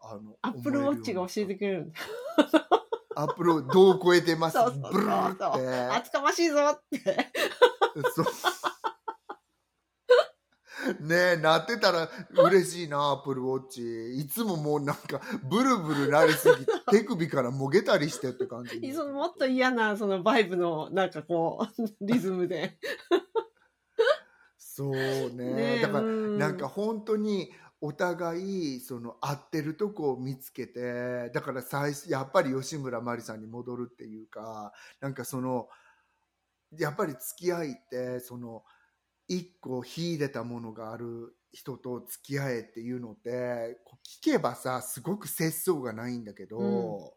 [0.00, 1.92] あのアップルウォッチが教えてくれる
[3.14, 4.54] アップル度を超えてます？
[4.54, 4.92] そうそうそう。
[4.92, 5.96] ブルーって。
[5.96, 7.30] 厚かましいぞって。
[8.14, 8.26] そう
[11.00, 14.18] ねえ、なってたら嬉しいな、アップルウォッチ。
[14.18, 18.92] いつももうなんか、ブルブルなりすぎて、手首からもげたりしてって感じ。
[18.92, 22.78] そのもっと嫌な、そのバイブの、なんかこう、リズムで。
[24.56, 25.30] そうね。
[25.32, 35.68] ねだから、なんか本当に、お互いその合ってるとこを見つけてだから最初やっぱり吉村麻里さんに戻るっていうかなんかその
[36.76, 38.64] やっぱり付き合いってその
[39.28, 43.78] 一個秀でたものがある人と付き合えっていうのって
[44.22, 47.10] 聞けばさすごく節操がないんだけど、うん、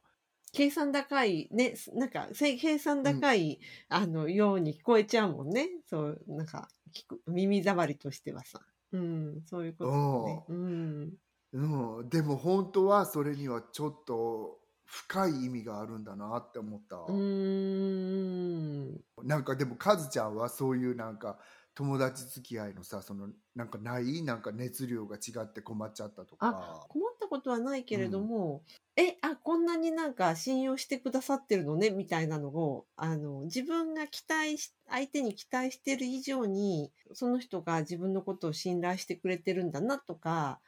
[0.54, 5.70] 計算高いねなんか計算高い、うん、あのように聞こえちゃうもんね。
[5.90, 10.54] そうなんか聞く耳障りとしてはさ、うん、そういうことね、う。
[10.54, 11.14] ん、
[11.54, 16.98] うん、でも本当はそれにはちょっと深い意味があるんだなって思った。
[17.08, 19.02] うん。
[19.24, 21.40] なんかでもカズちゃんはそういうなんか
[21.82, 26.86] 友達付き合いのさそのなんかないなんか熱量が違って困っちゃったとか。
[26.90, 28.62] 困ったことはないけれども、
[28.96, 40.60] うん、えあこんなになんか信用してくださってるのねみたいなのをあの自分が期待し相手に期待してる以上にその人が自分のことを信頼してくれてるんだなとか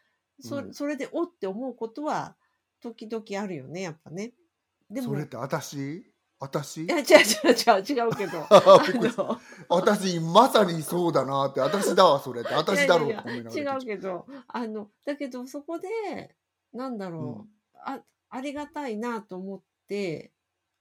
[0.41, 2.35] そ,、それでおって思うことは
[2.81, 4.31] 時々あるよねやっぱね。
[4.89, 6.11] でもそれって私？
[6.43, 6.83] 私？
[6.83, 8.47] いや違う違う違う違うけど。
[9.69, 12.53] 私まさにそうだなって私だわそれって。
[12.53, 13.11] 私だろうい。
[13.11, 14.27] やいや違うけど。
[14.49, 15.87] あのだけどそこで
[16.73, 20.33] なんだろう、うん、あありがたいなと思って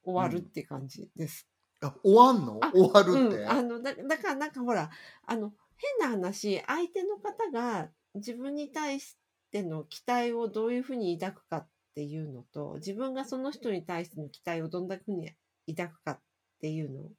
[0.03, 1.47] 終わるって感じです。
[1.81, 2.59] うん、あ終わんの？
[2.73, 4.91] 終わるって、うん、あのだだからなんかほら
[5.27, 9.17] あの変な話相手の方が自分に対し
[9.53, 15.31] ての期待をどういうふうに抱くかっていうのと自分がその人に対しての期待をどんなふうに
[15.69, 16.21] 抱くかっ
[16.61, 17.11] ていうの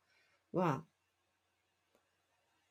[0.54, 0.84] は、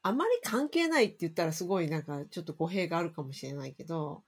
[0.02, 4.24] あまり関係ないって言ったらすごいなんかちょっと語弊があるかもしれないけど、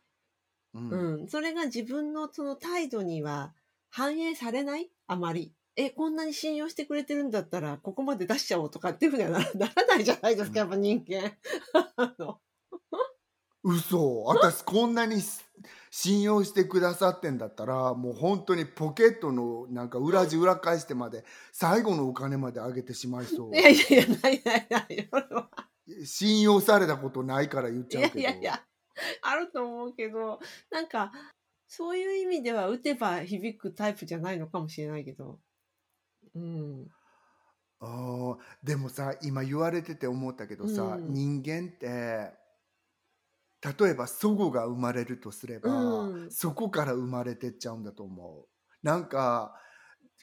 [0.74, 3.54] うん、うん、それが自分のその態度には
[3.90, 4.90] 反映されない？
[5.06, 5.52] あまり。
[5.76, 11.36] え、こんなに信用してくれてるんだったら、ここまで出しちゃおうとかっていうふうにはなならないじゃないですか、やっぱ人間。
[13.64, 14.22] 嘘。
[14.24, 15.20] 私こんなに
[15.96, 25.08] 信用してくださってんだったらもう本当にポケットのなんか裏地裏返してまで最後のお金まであげてしまいそういやいやいや、ないないない。
[26.04, 28.60] 信用されたことないから言っちゃうけどいやいや、
[29.22, 30.40] あると思うけど、
[30.72, 31.12] なんか、
[31.68, 35.38] そういう意味では打てば響くタイプじゃないのかもしれないけど。
[36.34, 36.88] うん。
[37.78, 42.32] あーでもさ今言われてて思ったけどさ、うん人間って
[43.64, 46.30] 例えば祖母が生まれるとすれば、うん。
[46.30, 48.46] そこから生まれてっちゃうんだと思う。
[48.82, 49.54] なんか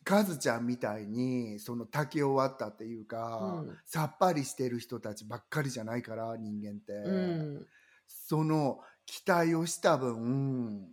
[0.04, 3.78] カズちゃんみたいにその竹を割ったっていうか、うん。
[3.86, 7.68] さっぱりしてる人たちばっかりじゃないから人間って、うん。
[8.08, 10.88] その期待をした分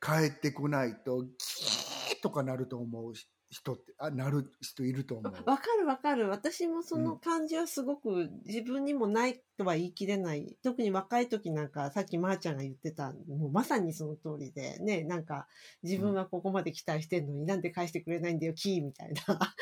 [0.00, 3.12] 帰ってこないとキーとかなると思う
[3.52, 5.32] 人ってあなる人いると思う。
[5.44, 6.30] わかるわかる。
[6.30, 10.56] 私もその感じはすごく自分にもないとは言い切れない。
[10.62, 15.46] 特に若い時なんか、さっきまーちゃんが言ってた、もうまさにその通りで、ね、なんか
[15.82, 19.54] 自分はここまで期待してんのになんで返してくれないんだよ、キーみたいな。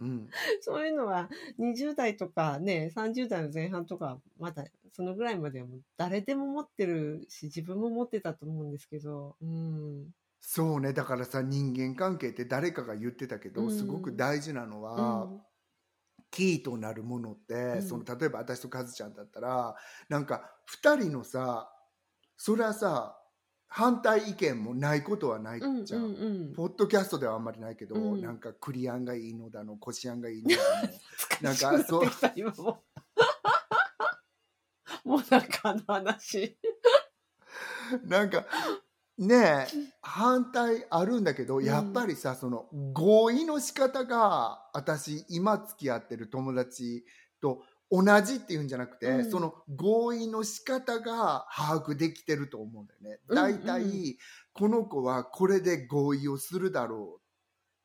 [0.00, 0.28] うん
[0.62, 10.14] そういうのは20代とかね、30代の前半とか、まだそのぐらいまではもう誰でも持ってるし、自分も持ってたと思うんですけど、うん。
[10.44, 15.28] そうねだからさ人間関係って誰かが言ってたけど、うんすごく大事なのは、
[16.32, 19.76] キーとなるものって、んその例えば私とカズちゃんだったら
[20.08, 20.50] なんか
[20.82, 21.72] 2人のさ
[22.36, 23.16] それはさ
[23.68, 26.02] 反対意見もないことはないうん、うん、じゃん。
[26.02, 26.14] うんう
[26.50, 26.54] ん。
[26.54, 30.88] ポッドキャストではあんまりないけど、うんなんかクリアンがいいのだのコシアンがいいのだの
[31.40, 32.02] なんかそう。
[35.08, 36.58] もうなんかあの話。
[38.02, 38.44] なんか
[39.26, 39.66] ねえ
[40.00, 47.04] 反対あるんだけど、んやっぱりさその合意の仕方が私今付き合ってる友達
[47.40, 53.20] と同じっていうんじゃなくて、うんその合意の仕方が把握できてると思うんだよね。
[53.28, 54.16] うんだいたい
[54.52, 57.20] この子はこれで合意をするだろ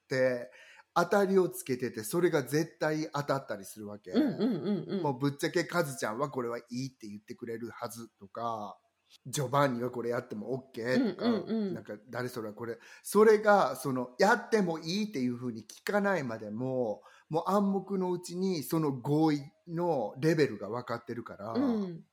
[0.09, 0.49] うって
[0.95, 4.11] 当たりをつけててそれが絶対当たったりするわけ。
[4.11, 5.03] うんうんうんうん。
[5.03, 8.77] もうぶっちゃけカズちゃんはこれはいいって言ってくれるはずとか
[9.25, 11.73] ジョバンニはこれやっても OK とか、うんうんうん。
[11.73, 22.03] なんか誰それはこれそれがそのやってもいいっていうふうに聞かないまでももう暗黙のうちにその合意のレベルが分かってるから、うん。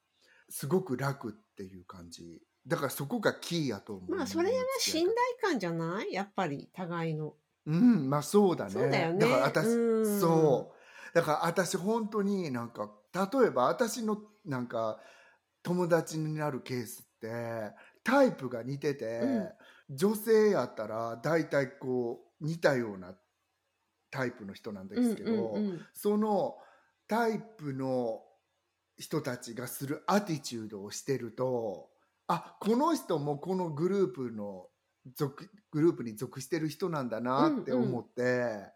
[0.49, 2.43] すごく楽っていう感じ。
[2.67, 6.13] だからそこがキーやと思うまあそれが信頼感じゃない？
[6.13, 7.35] やっぱり互いの。
[7.67, 8.71] うんまあそうだね。
[8.71, 9.21] そうだよね。
[9.21, 10.21] から私うん。
[10.21, 11.15] そう。
[11.15, 14.99] だから私本当になんか例えば私のなんか
[15.65, 17.75] 友達になるケースって
[18.05, 19.21] タイプが似てて、
[19.91, 23.15] 女性やったら大体こう似たような
[24.11, 26.55] タイプの人なんでうんすけど、うんうんその
[27.07, 28.23] タイプの
[28.97, 31.91] 人たちがするアティチュードをしてると
[32.29, 34.69] あこの人もこのグループの
[35.15, 38.73] 属グループに属してる人なんだなって思って、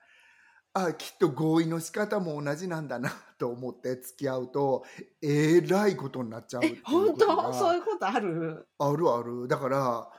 [0.87, 4.85] あきっと合意の仕方も同じなんだなと思って付き合うと
[5.23, 7.53] えらいことになっちゃうう本当？
[7.53, 8.67] そういうことある？
[8.79, 9.49] あるある。
[9.49, 10.11] だから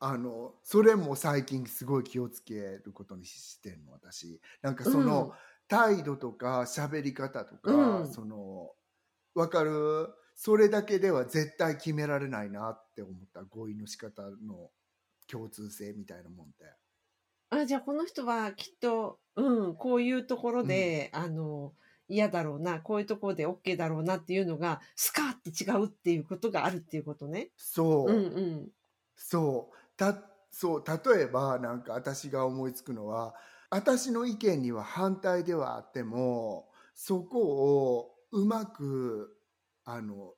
[0.00, 4.40] あのそれも最近すごい気をつけることにしてんの私。
[4.60, 5.32] なんかその、
[5.66, 8.12] 態度とか喋り方とか、うん。
[8.12, 8.72] その
[9.34, 10.08] 分かる？
[10.36, 13.44] それだけでは絶対決められないなって思った。
[13.44, 14.70] 合意の仕方の
[15.26, 16.64] 共通性みたいなもんって
[17.60, 21.72] あじゃあこの人はきっと、うん、こういうところで、あの
[22.08, 27.48] 嫌だろうなこういうところで OK だろうなっていうのがスカーって違うっていうことがあるっていうことね。
[27.56, 28.68] そう、うんうん。
[29.16, 29.76] そう。
[29.96, 33.34] たそう例えばなんか私が思いつくのは
[33.70, 37.40] 私の意見には反対ではあってもそこ
[37.88, 39.36] をうまく
[39.84, 40.34] あの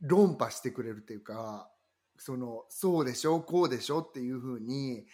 [0.00, 1.68] 論破してくれるっていうか
[2.16, 5.04] そのそうでしょこうでしょっていうふうに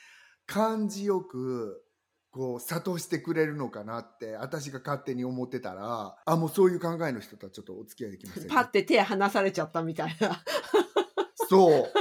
[0.51, 1.85] 感じよく
[2.33, 8.49] こう諭してくれるのかなって私が勝手に思ってたらあもうそういう考えの人とはちょっとお付き合いできませんね。
[8.49, 10.43] パッて手離されちゃったみたいな。
[11.49, 11.93] そう。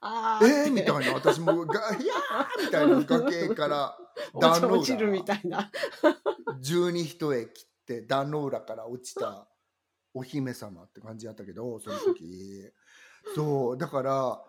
[0.00, 1.14] あえー、みたいな。
[1.14, 3.96] 私もが「いやー」みたいな崖から
[4.40, 5.70] 壇ノ落ちるみたいな。
[6.60, 9.48] 十二一重切って壇ノ浦から落ちた
[10.14, 12.68] お姫様って感じやったけどその時。
[13.34, 13.78] そう。
[13.78, 14.42] だから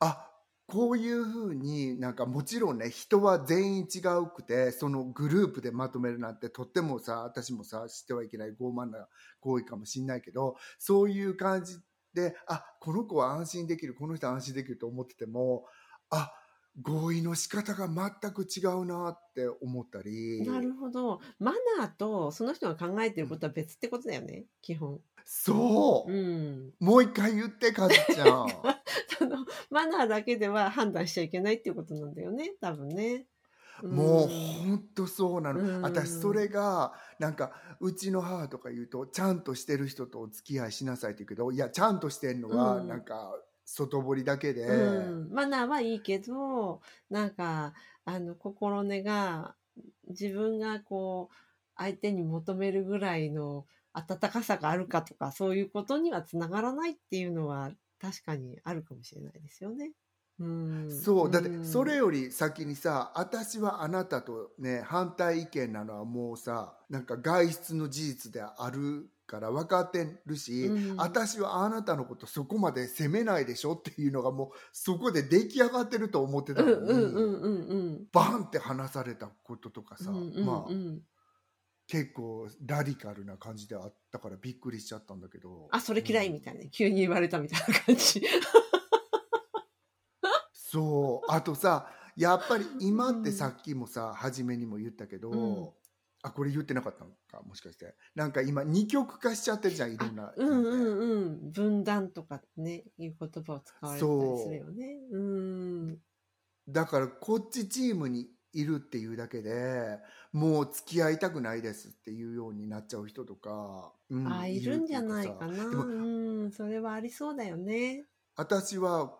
[0.00, 0.29] あ
[0.70, 9.08] こういうふうになんかもちろんね人は全員違うくてそのグループでまとめるなんてとってもさ私もさ知ってはいけない傲慢な
[9.40, 11.78] 行為かもしんないけどそういう感じ
[12.14, 15.64] であこの子は安心できるこの人は安心できると思ってても
[16.10, 16.32] あ
[16.80, 21.20] 合意の仕方が全く違うなって思ったりなるほど。
[21.38, 25.00] マナーとその人が考えてることは別ってことだよね、基本。
[25.32, 26.72] そう、うん。
[26.80, 28.48] もう一回言ってかずちゃん。
[29.16, 33.26] そのマナーだけでは判断しちゃいけないっていうことなんだよね、多分ね。
[33.80, 35.82] もううんほんとそうなの、うん。
[35.82, 42.88] 私それがなんかうちの母とか言うとちゃんとしてる人とお付き合いしなさいって言うけどいやちゃんとしてんのはうん。
[42.88, 43.32] なんか
[43.64, 47.72] 外堀だけで、うん、マナーはいいけどなんか
[48.04, 49.54] あの心根が
[50.08, 51.34] 自分がこう
[51.76, 57.70] 相手に求めるぐらいの温かさがあるかとかそういうことにはつながらないっていうのは
[58.00, 59.92] 確かにあるかもしれないですよね。
[60.38, 61.30] うん、そう。
[61.30, 61.64] だってん。
[61.64, 70.96] それより先にさ私はあなたとね反対意見なのはもうさなんか外出の事実であるから分かってるし、うん。
[70.96, 80.70] 私はあなたのことそこまで責めないでしょっていうのがもうそこで出来上がってると思ってたうんのに、うんうんバンって話されたこととかさ、うんうんまあ。
[80.70, 81.00] うん
[81.90, 85.66] 結構ラディカルな感じであったからびっくりしちゃったんだけど。
[85.72, 88.22] あそれ嫌いうんみたいな、急に言われたみたいな感じ。
[90.52, 91.32] そう。
[91.32, 95.68] あとさやっぱり今ってさっきもさ初めにも言ったけど、うん。
[96.22, 97.96] あこれ言ってなかったのかもしかして。
[98.14, 100.32] なんか今二極化しちゃってるじゃんいろんな。
[100.36, 101.16] うんうんう
[101.48, 101.50] ん。
[101.50, 104.86] 分断とかねいう言葉を使われたりするよね。
[105.10, 105.98] うん。
[106.68, 109.98] だからこっちチームにいるっていうだけで
[110.32, 115.64] もう付き合いたくないですっていうようになっちゃう人とか、うんあいるんじゃないかな。
[115.64, 118.04] うん、それはありそうだよね。
[118.36, 119.14] 私は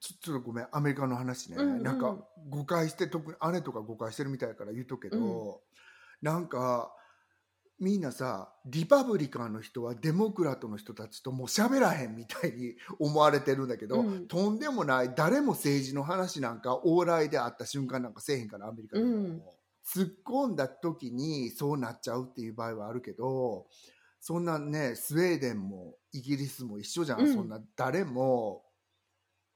[0.00, 2.16] ちょっとごめんアメリカの話ね、うんうんなんか
[2.48, 5.62] 誤解して特に姉とか誤解してるみたいだから言うとくけど、
[6.20, 6.94] なんか
[7.80, 14.28] みんなさリパブリカンの人はデモクラトの人たちともう喋らへんみたいに思われてるんだけど、うん。
[14.28, 19.42] とんでもない誰も政治の話なんか往来であった瞬間なんかせえへんからアメリカでも、うん
[19.86, 23.66] 突っ込んだ時にそうなっちゃうっていう場合はあるけど
[24.18, 27.34] そんなねスウェーデンもイギリスも一緒じゃん、うん。
[27.34, 28.62] そんな誰も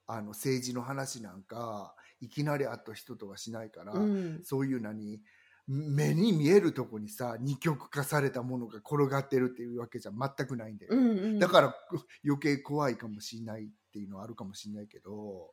[0.06, 5.20] あの政治の話なんかいきなり会った人とはしないから、うん、そういう何
[5.68, 11.74] 目に見えるとこにさ二極化されたものが転がってるっていうわけじゃ全くないんだよ、うんうん、だから
[12.24, 15.50] 余計怖いかもしれないっていうのはあるかもしれないけど、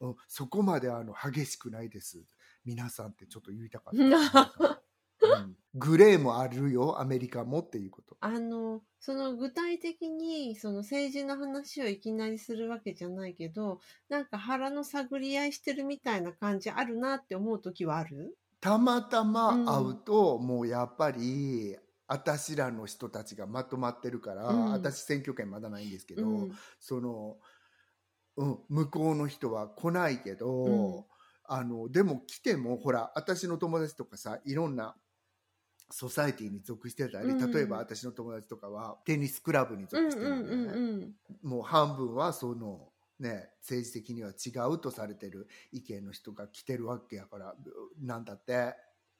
[0.00, 2.24] うん、そこまであの激しくないです。
[2.64, 4.82] 皆さんってちょっと言いたかった、
[5.22, 8.16] うん、グレーもあるよアメリカもっていうこと。
[8.20, 18.36] あのその具体的にその政治の話をいきなりするわけじゃないけどなんか腹の探り合いしてるみたいな感じあるなって思う時はある？
[18.62, 24.70] たまたま会うと、もうやっぱり私らの人たちがまとまってるから、うん。
[24.70, 26.52] 私選挙権まだないんですけど、うん。
[26.78, 27.38] その、
[28.36, 31.04] うん、向こうの人は来ないけど、うん。
[31.44, 34.94] あのでも来てもほら私の友達とかさいろんな
[35.90, 37.50] ソサエティに属してたり、うん。
[37.50, 40.62] 例えば私の友達とかはテニスクラブにうん属してるんで、ね。
[40.62, 41.50] うんうん。
[41.50, 42.91] もう半分はその
[43.22, 47.54] ね政治的には違うとされてる意見の人が来てるわけやから
[48.00, 48.74] なんだって。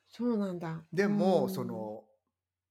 [0.08, 0.84] そうなんだ。
[0.92, 1.50] でも、うん。
[1.50, 2.04] その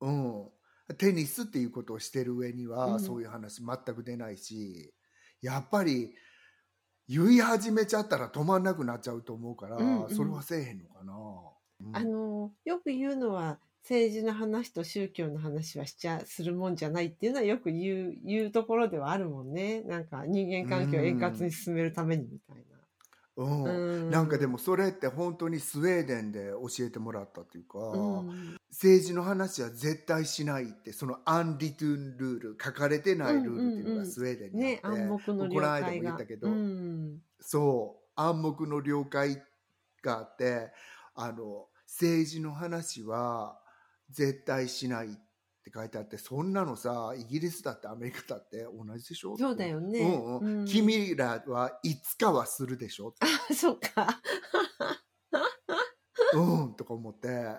[0.02, 0.50] うん
[0.98, 3.00] テニスっていうことをしてる上には、うん。
[3.00, 4.94] そういう話全く出ないし
[5.42, 6.14] やっぱり
[7.08, 10.10] 言い始めちゃったら止まんなくなっちゃうと思うから、うんうん。
[10.10, 11.14] それはせえへんのかな、
[11.82, 11.98] うん。
[11.98, 19.82] あのよく言うのは政治の話と宗教の話はしちゃするもんじゃないっていうのはよく言う言うところではあるもんね。
[19.84, 22.58] なんか人間関係を円滑に進めるためにみたい
[23.38, 23.64] うん。
[23.64, 24.12] な、うん。
[24.12, 28.58] なんかでもそれって本当にスウェーデンで教えてもらったっていうか、うん。
[28.70, 37.20] 政治の話は絶対しないってそのアンリトゥンルール書かれてないルールっていうのがスウェーデンにあって、ね暗黙の了この間も言ったけど、うん。
[37.40, 39.42] そう暗黙の了解
[40.04, 40.72] があって
[41.16, 43.61] あの政治の話は
[44.12, 45.10] 絶対しないっ
[45.64, 49.38] て書いてあってそんなのさイギリスだってアメリカだって同じでしょ？
[49.38, 50.00] そうだよね。
[50.00, 50.60] うんうん。
[50.60, 50.66] うん。
[50.66, 53.14] 君らはいつかはするでしょ？
[53.56, 54.22] そっか。
[56.34, 57.56] うんとか思って。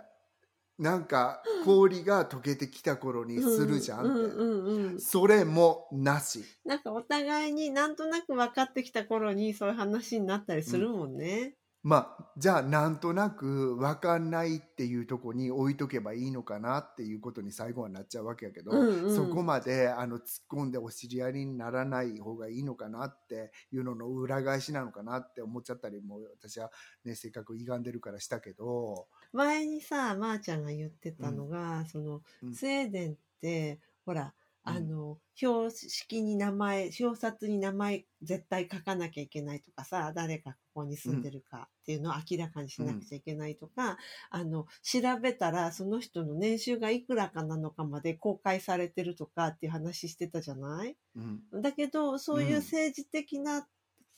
[0.79, 4.99] なんか氷が溶けてきた頃にするじゃん。
[4.99, 6.43] それもなし。
[6.65, 11.57] なんかお互いになんとなく分かってきた頃にそういう話になったりするもんね。
[11.83, 19.17] まあじゃあなんとなく分かんないっていうとこに置いとけばいいのかなっていうことに最後はなっちゃうわけやけど、うんうん。
[19.17, 26.71] そこまであの突っ込んでお知り合いにならない方がいいのかなっていうのの裏返しなのかなって思っちゃったりも私は
[27.05, 32.55] ねせっかく歪んでるからしたけど、前にさまー、ちゃんが言ってたのが、そのうん。
[32.55, 34.33] スウェーデンってほら
[34.65, 43.99] あの、標識に名前、表札に名前絶対書かなきゃいけないとかさ、誰がここに住んでるかっていうのを明らかにしなくちゃいけないとか、
[44.31, 50.97] あの、調べたらその人の年収がいくらかなのかまで公開されてるとかっていう話してたじゃない？
[51.15, 51.43] うん。
[51.63, 53.69] だけど、そういう政治的な、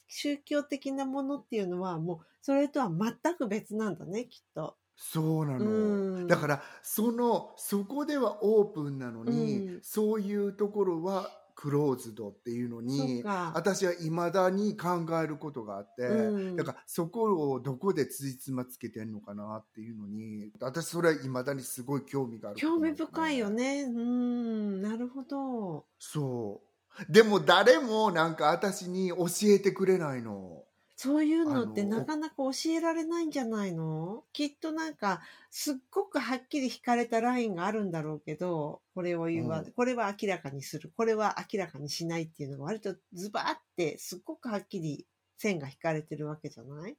[0.08, 4.78] 宗教的なものっていうのはもう、それとは全く別なんだね、きっと。
[4.96, 6.26] そうなの、うん。
[6.26, 9.80] だからそのそこではオープンなのに、うん。
[9.82, 13.52] そういうところはクローズドっていうのにか。
[13.54, 16.56] 私はいまだに考えることがあって、うん。
[16.56, 23.82] だからそこをどこでつじつまつけてんのかなっていうのに私それはいまだにすごい興味がある興味深いよね。
[23.82, 25.86] うん、なるほど。
[25.98, 26.60] そ
[27.08, 27.12] う。
[27.12, 30.63] でも誰もなんか私に教えてくれないの
[31.04, 34.24] そういうのってなかなか教えられないんじゃないの？
[34.32, 39.72] きっとなんか、すっごくはっきり引かれたラインがあるんだろうけど、これを言わ、うん。
[39.72, 46.96] これは明らかにする、これは明らかにしないっていうのが割とズバーってすっごくはっきり線が引かれてるわけじゃない？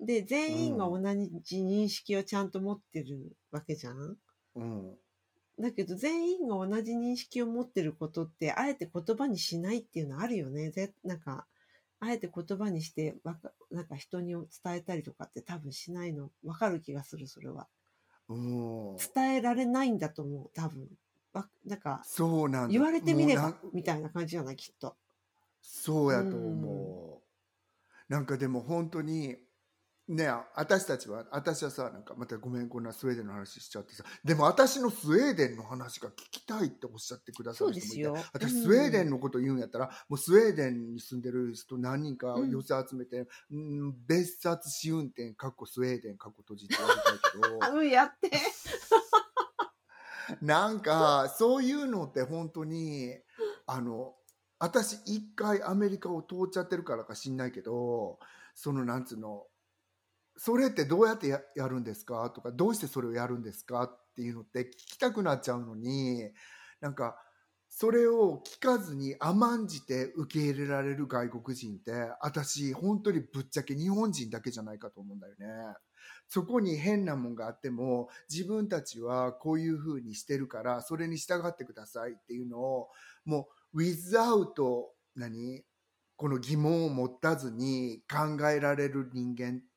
[0.00, 0.98] で、全員が同
[1.42, 4.16] じ認識をちゃんと持ってるわけじゃん？
[4.56, 4.94] うん。
[5.60, 10.70] だけど全員が同じ認識を持ってることってあえて言葉にしないっていうのあるよね。
[10.70, 11.46] ぜなんか
[12.04, 17.66] あえて言葉にしてわかなんか人に伝えたりとかって多分しないのわかる気がするそれは。
[18.28, 20.88] うん伝えられないんだと思う多分。
[21.32, 24.96] わなんかそうなんだ言われてみればみたいな感じじゃないきっと。
[25.60, 27.22] そうやと思
[28.08, 29.38] う、なんかでも本当に
[30.08, 48.30] ね私たちは私はさなんかまたごめんこんなスウェーデンの話しちゃってさでも私のスウェーデンの話が聞きたいっておっしゃってくださる人もいてそうですよ私うんスウェーデンのこと言うんやったら、もうスウェーデンに住んでる人何人かうん寄せ集めて、うん、別冊試運転かっこスウェーデンかっこ閉じてやりたいけど あうんやって。
[50.40, 53.14] なんかそういうのって本当に
[53.66, 54.14] あの
[54.58, 58.18] 私一回アメリカを通っちゃってるからか知んないけど
[58.54, 59.44] そのなんつうの
[60.36, 62.28] それってどうやってやるんですか？
[62.30, 63.84] とかどうしてそれをやるんですか？
[63.84, 66.28] っていうのって聞きたくなっちゃうのに
[66.80, 67.16] なんか
[67.68, 75.46] それを聞かずに甘んじて受け入れられる外国人って私本当にぶっちゃけ日本人だけじゃないかと思うんだよね。
[76.28, 82.88] そこに変なもんがあっても自分たちはこういう風にしてるからそれに従ってくださいっていうのを
[83.24, 84.52] もう without
[85.16, 85.64] 何？
[86.16, 89.73] この疑問を持たずに考えられる人間って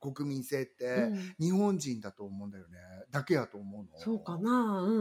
[0.00, 1.34] 国民性ってうん。
[1.38, 2.78] 日本人だと思うんだよね。
[3.10, 3.98] だけやと思うの。
[3.98, 4.82] そうかな。
[4.82, 4.92] う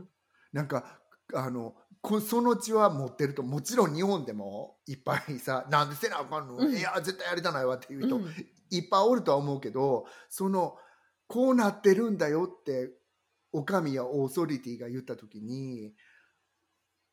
[0.00, 0.08] ん。
[0.52, 1.00] なんか
[1.34, 6.74] あのこその血は持ってるともちろん日本でもいっぱいさ「なんでせなあかんの、うん。
[6.74, 8.24] いや絶対やりたないわ」っていう人、うん。
[8.70, 10.76] いっぱいおるとは思うけどその
[11.26, 12.92] こうなってるんだよって
[13.52, 15.94] お上やオーソリティが言った時に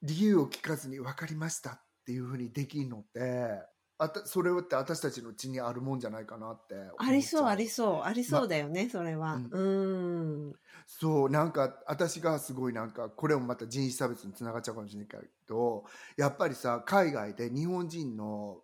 [0.01, 3.61] 理由を聞かずに分かりましたっていうふうにできるのって
[3.97, 9.35] あたそれって私たちの血にあるもんじゃないかなってありそうありそうありそうだよね、それは。
[9.35, 10.53] ううん。
[10.85, 15.17] そうなんか私がすごいなんかこれもまた人種差別につながっちゃうかもしれないけ
[15.47, 15.85] ど
[16.17, 18.61] やっぱりさ海外で日本人の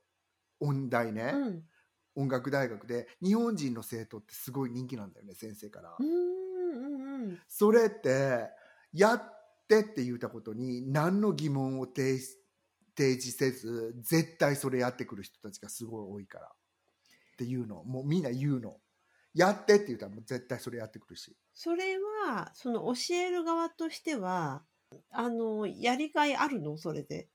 [0.60, 1.64] 音大ね、うん。
[2.16, 5.96] 音楽大学で日本人の生徒ってすごい人気なんだよね先生から。
[5.98, 7.40] うんうんうん。
[7.48, 8.50] それって
[8.94, 9.22] やっ
[9.68, 12.20] てって言ったことに何の疑問を提
[12.98, 16.48] 提示せず絶対それやってくる人たちがすごい多いから。
[16.48, 16.50] っ
[17.38, 17.84] ていうの。
[17.84, 18.78] もうみんな言うの。
[19.34, 21.36] やってって言ったらもう絶対それやってくるし。
[21.54, 24.64] それは、その教える側としては、
[25.10, 26.78] あの、やりがいあるの？
[26.78, 27.30] それで。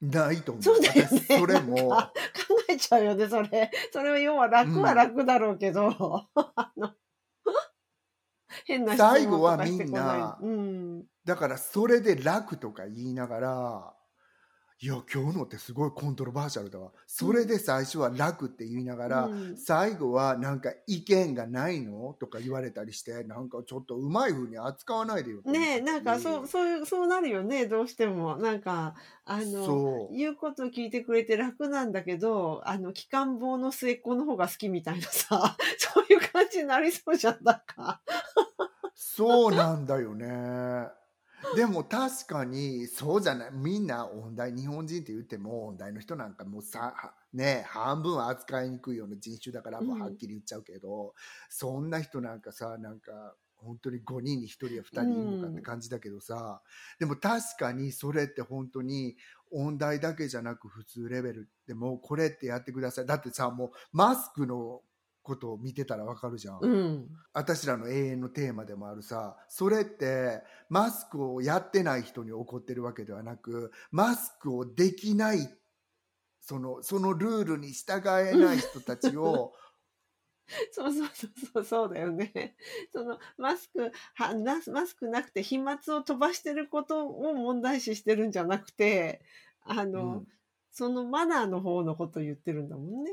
[0.00, 0.62] ないと思う。
[0.62, 1.02] そうだよね。
[1.02, 1.90] 私それも。
[1.90, 2.12] 考
[2.68, 3.70] えちゃうよね、それ。
[3.92, 5.90] それは要は楽は楽だろうけど、
[6.34, 6.94] あの、
[8.64, 9.90] 変な質問最後はとかしてこない。
[9.90, 11.04] みんなうん。
[11.26, 13.94] だからそれで楽とか言いながら
[14.82, 16.90] いや今日のってすごいコントロバーシャルだわ。
[17.06, 19.56] それで最初は楽って言いながら、うん。
[19.58, 28.38] 最後はなんか意見がないのとか言われたりしてなんかちょっとうまい風に扱わないでよねえ、なんかそう、うそういう、そうなるよね、どうしても。
[28.38, 28.94] なんか、
[29.26, 38.00] あの、言うことを聞いてくれて楽なんだけど、あの、機関棒の末っ子の方が好きみたいなさ、 そういう感じになりそうじゃん、なんか。
[38.94, 40.99] そうなんだよね
[41.56, 43.50] でも確かにそうじゃない。
[43.52, 51.14] みんな音大日本人って言っても音大の人なんかもうさはね半分は扱いにくいような人種だからもうはっきり言っちゃうけど、
[51.48, 56.62] そんな人なんかさなんか本当に5人に1人や2人いるのかって感じだけどさ、
[56.98, 59.16] でも確かにそれって本当に
[59.50, 63.06] 音大だけじゃなく普通レベルでもこれってやってください。
[63.06, 64.82] だってさもうマスクの
[65.22, 66.58] ことを見てたらわかるじゃん。
[66.60, 67.08] うん。
[67.32, 75.38] 私らの永遠のテーマでもあるさ、それってマスクをやってない人に起こってるわけではなく、マスクをできない、
[76.40, 79.52] その、そのルールに従えない人たちを、
[80.72, 82.56] そうそうそうそうそうだよね。
[82.92, 89.22] そのマスクはなマスクなくて飛沫を飛ばしてることを問題視してるんじゃなくて、
[89.62, 90.28] あの、うん
[90.72, 93.10] そのマナーの方のことを言ってるんだもんね。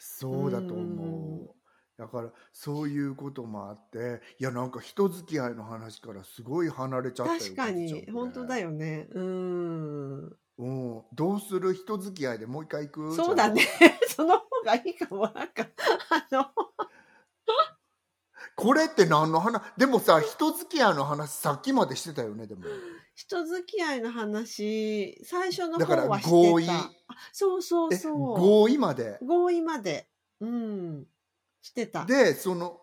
[0.00, 1.54] そうだと思う。
[1.98, 9.06] だからそういうこともあっていやなんか人付き合いの話からすごい離れちゃったよ確かに本当だよ、よね。
[9.12, 10.36] うん。
[10.58, 13.14] うん、どうする人付き合いでもう一回行く？
[13.14, 13.62] そうだね。
[14.08, 15.22] その方がいいかも。
[15.22, 15.66] なんか
[16.08, 16.46] あの
[18.56, 19.62] これって何の話？
[19.76, 22.62] でもさ人付き合いの話さっきまでしてたよねでも
[23.14, 26.36] 人付き合いの話最初の方はしてた。
[26.36, 26.90] 合意あ
[27.32, 28.14] そうそうえそう。
[28.14, 29.18] 合意まで？
[29.22, 30.08] 合意まで。
[30.40, 31.06] うん。
[31.60, 32.04] してた。
[32.04, 32.80] でその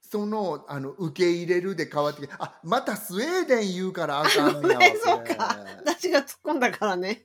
[0.00, 7.24] そのあの受け入れるで変わってきてあまたスウェーデン言うからあかんねや そうか私が突っ込んだからね。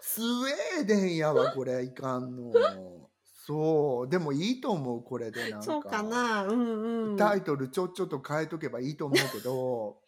[0.00, 2.52] スウェーデンやわこれいかんの
[3.46, 6.44] そうでもいいと思うこれでなんかそうかな。
[6.44, 7.16] うんうん。
[7.16, 9.98] タイトルちょっちょっと変えとけばいいと思うけど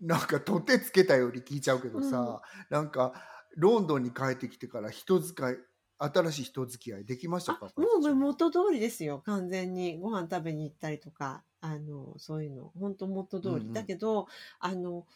[0.00, 3.14] なんか取ってつけたより聞いちゃうけどさ、なんか
[3.56, 5.56] ロンドンに帰ってきてから人使い
[5.98, 7.70] 新しい人付き合いできましたか？
[7.74, 9.22] あもう元通りですよ。
[9.24, 12.70] 完全にご飯食べに行ったりとかあのそういうの。
[12.78, 13.72] 本当元通り、うんうん。
[13.72, 14.26] だけど
[14.58, 15.06] あの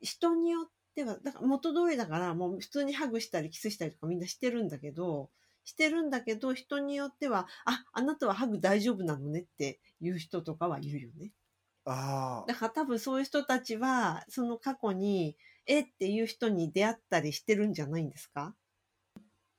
[0.00, 5.28] 人によってはだから元通りだからもう普通にハグしたりキスしたりとかみんなしてるんだけど
[5.64, 11.32] してるんだけど人によってはああなたはハグ大丈夫なのねっていう人とかはいるよね
[11.86, 18.54] あだから多分そういう人たちはその過去にえっていう人に出会ったりしてるんじゃないんですか？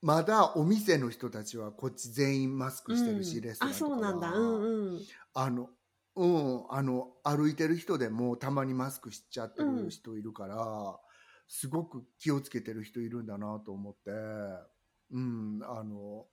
[0.01, 3.43] まだお店の人たちはこっち全員マスクしてるし、うん。
[3.43, 3.91] レストランあとかは。
[3.91, 4.31] そうなんだ。
[4.31, 5.01] うんうん。
[5.33, 5.69] あの
[6.15, 10.99] うんあの歩いてる人でもたまにマスクしちゃってる人いるから、
[11.47, 14.11] すごく気をつけてる人いるんだなと思って。
[15.11, 16.27] うんあの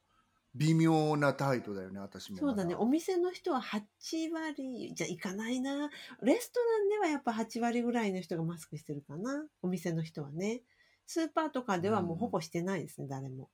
[0.54, 2.74] 微妙な態度だよね私もそうだね。
[2.74, 5.88] お店の人は8割じゃいかないな。
[6.22, 9.46] レストランではやっぱ8割ぐらいの人がマスクしてるかな。
[9.62, 10.62] お店の人はね。
[11.06, 13.48] スーパーとかではもうほぼしてないですね、誰も。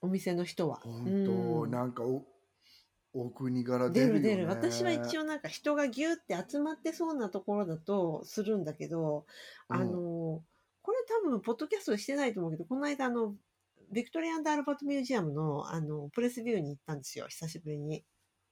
[0.00, 0.80] お店の人は。
[0.82, 2.24] 本当、うんなんかお
[3.12, 4.48] お国柄出出るよ、ね、る出る。
[4.48, 9.24] 私は一応なんか人がギュって集まってそうなところだとするんだけど、
[9.68, 10.42] あの、
[10.82, 13.34] これ多分ポッドキャストでしてないと思うけど、この間あの、
[13.94, 18.04] ビクトリアン・アルバート・ミュージアムのあのプレスビューに行ったんですよ、久しぶりに。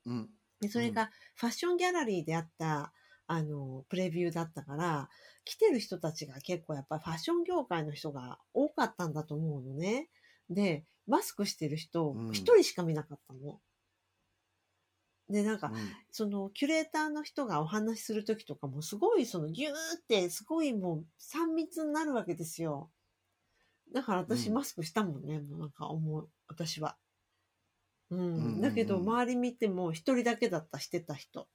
[0.07, 0.30] うん
[0.61, 2.93] でそれがファッションギャラリーであった、
[3.26, 5.09] あの、プレビューだったから、
[5.45, 10.09] 来てる人たちが結構やっぱりファッション業界の人が多かったんだと思うのね。
[10.49, 13.61] で、マスクしてる人うん、一人しか見なかったの。
[15.28, 15.74] で、なんか、うん
[16.12, 19.74] そのキュレーターの人がお話しするときとかもすごいそのギューっ
[20.07, 22.90] てすごいもう3密になるわけですよ。
[23.93, 26.97] だから私うんマスクしたもんね、もうなんか思う、私は。
[28.11, 28.18] うん。
[28.18, 31.49] うんうんうんだけど周り見ても一人だけだった、してた人。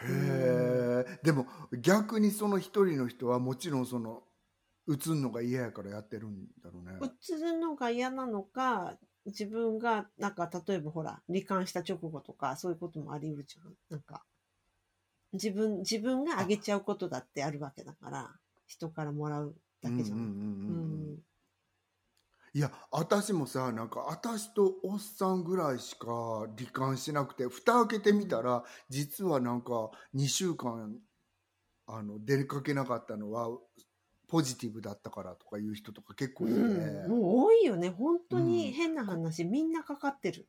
[0.00, 1.46] へえでも
[1.80, 4.22] 逆にその一人の人はもちろんその
[4.88, 13.74] 映んのが嫌やからやってるんだろうね映るのが嫌なのか、自分が、なんか例えばほら、罹患した直後とか、そういうこともあり得るじゃん。
[13.90, 14.24] なんか、
[15.32, 18.30] 自分、自分があげちゃうことだってあるわけだから、
[18.66, 20.18] 人からもらうだけじゃん。
[20.18, 21.07] うんうんうんうんうん
[22.58, 26.08] いや私もさなんか私とおっさんぐらいしか
[26.56, 30.96] 罹患しなくて蓋開けてみたら実はなんか2週間
[31.86, 33.48] あの出かけなかったのは
[34.26, 37.90] ポジティブだったからとかいう人とか結構いて、うん、もう多いよね。
[37.90, 40.48] 本当に変な話、みんなかかってる。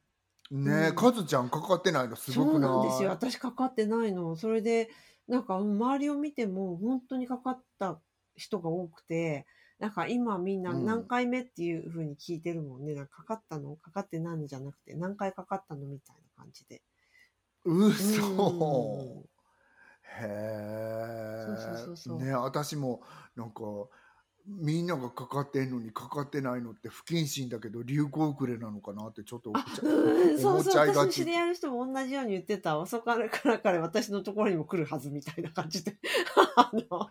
[0.50, 0.96] ねえ、うん。
[0.96, 2.16] カズちゃんかかってないの？
[2.16, 2.72] すごそうくない？
[2.72, 3.10] なんですよ。
[3.12, 4.36] 私かかってないの。
[4.36, 4.90] それで
[5.28, 8.02] なんかうん周りを見ても本当にかかった
[8.36, 9.46] 人が多くて
[9.80, 10.86] なんか今みんなうん。
[10.86, 13.76] 何回目っていう風に聞いてるもんね、なんかかかったの？
[13.78, 16.82] かかってないのじゃなくて何回かかったのみたいな感じで。
[17.66, 19.26] うそ、うん。
[20.04, 21.98] へえそうそうそう。
[21.98, 23.02] そうね私も
[23.36, 23.62] なんか
[24.46, 29.88] みんながかかってんのにかかってないのって不謹慎だけど流行遅れなのかなってちょっと思っちゃう。
[29.88, 30.40] うん。
[30.40, 32.80] そう私の知り合いの人も同じように言ってた。
[32.80, 35.98] 遅かれからかれ私のところにも来るはずみたいな感じで。
[36.58, 37.10] あの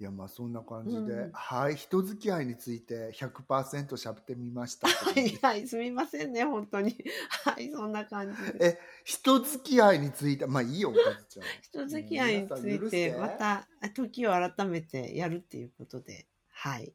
[0.00, 1.30] いやまあそんな感じで、うん。
[1.32, 4.88] はい人付き合いについて100%喋ってみました。
[4.88, 6.96] は いはいすみませんね本当に。
[7.44, 8.56] はいそんな感じです。
[8.60, 11.46] え人付き合いについてまあいいよカズちゃん。
[11.62, 13.12] 人付き合いについして。
[13.12, 16.26] てまた時を改めてやるっていうことで。
[16.48, 16.92] はい。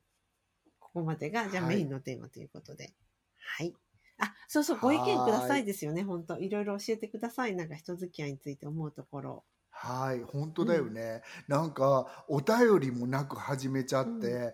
[0.79, 1.75] ここまでが、じゃあはい。
[1.75, 2.93] メインのテーマということで。
[3.37, 3.73] はい。
[4.17, 6.37] あ、そうそう、ご意見くださいですよね、本当。
[6.37, 7.55] いろいろ教えてください。
[7.55, 9.43] なんか人付き合いについて思うところ。
[9.81, 11.21] はい、本当だよね。
[11.47, 14.53] なんか、お便りもなく始めちゃって、う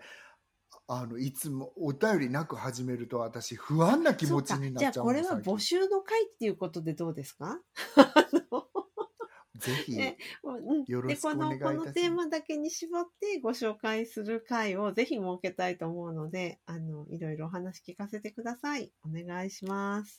[0.87, 7.59] あの、いつもお便りなく始めると私不安な気持ちになっちゃうじゃあこれは募集の会っていうことでどうですか？
[9.65, 9.97] ぜひ、
[10.91, 11.77] よろしくでこのお願いいたします。
[11.77, 18.91] このテーマだけに絞ってご紹介する会をぜひ設けたいと思うのであのいろいろお話聞かせてください。
[19.03, 20.17] お願いします。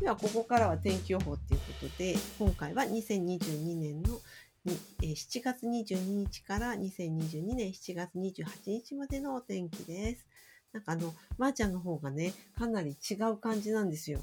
[0.00, 4.20] ではここからは天気予報ということで今回は2022年の
[4.64, 10.26] にえー7月22日から2022年7月28日までのお天気です。
[10.72, 14.20] なんかあのまー、ちゃんの方がねかなり違う感じなんですよ。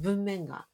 [0.00, 0.66] 文面が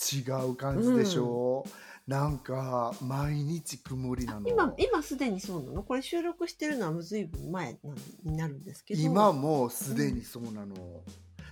[0.00, 1.64] 違う感じでしょ？
[1.66, 4.48] う、なんか毎日曇りなの。
[4.48, 5.82] 今今すでにそうなの？
[5.82, 7.78] これ収録してるのはもうずいぶん前
[8.24, 9.02] になるんですけど。
[9.02, 10.74] 今もうすでにそうなの、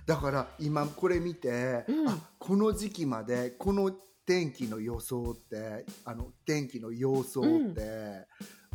[0.05, 2.09] だから今これ見て、うん。
[2.09, 3.91] あこの時期までこの
[4.25, 8.27] 天気の予想ってあの天気の様相って、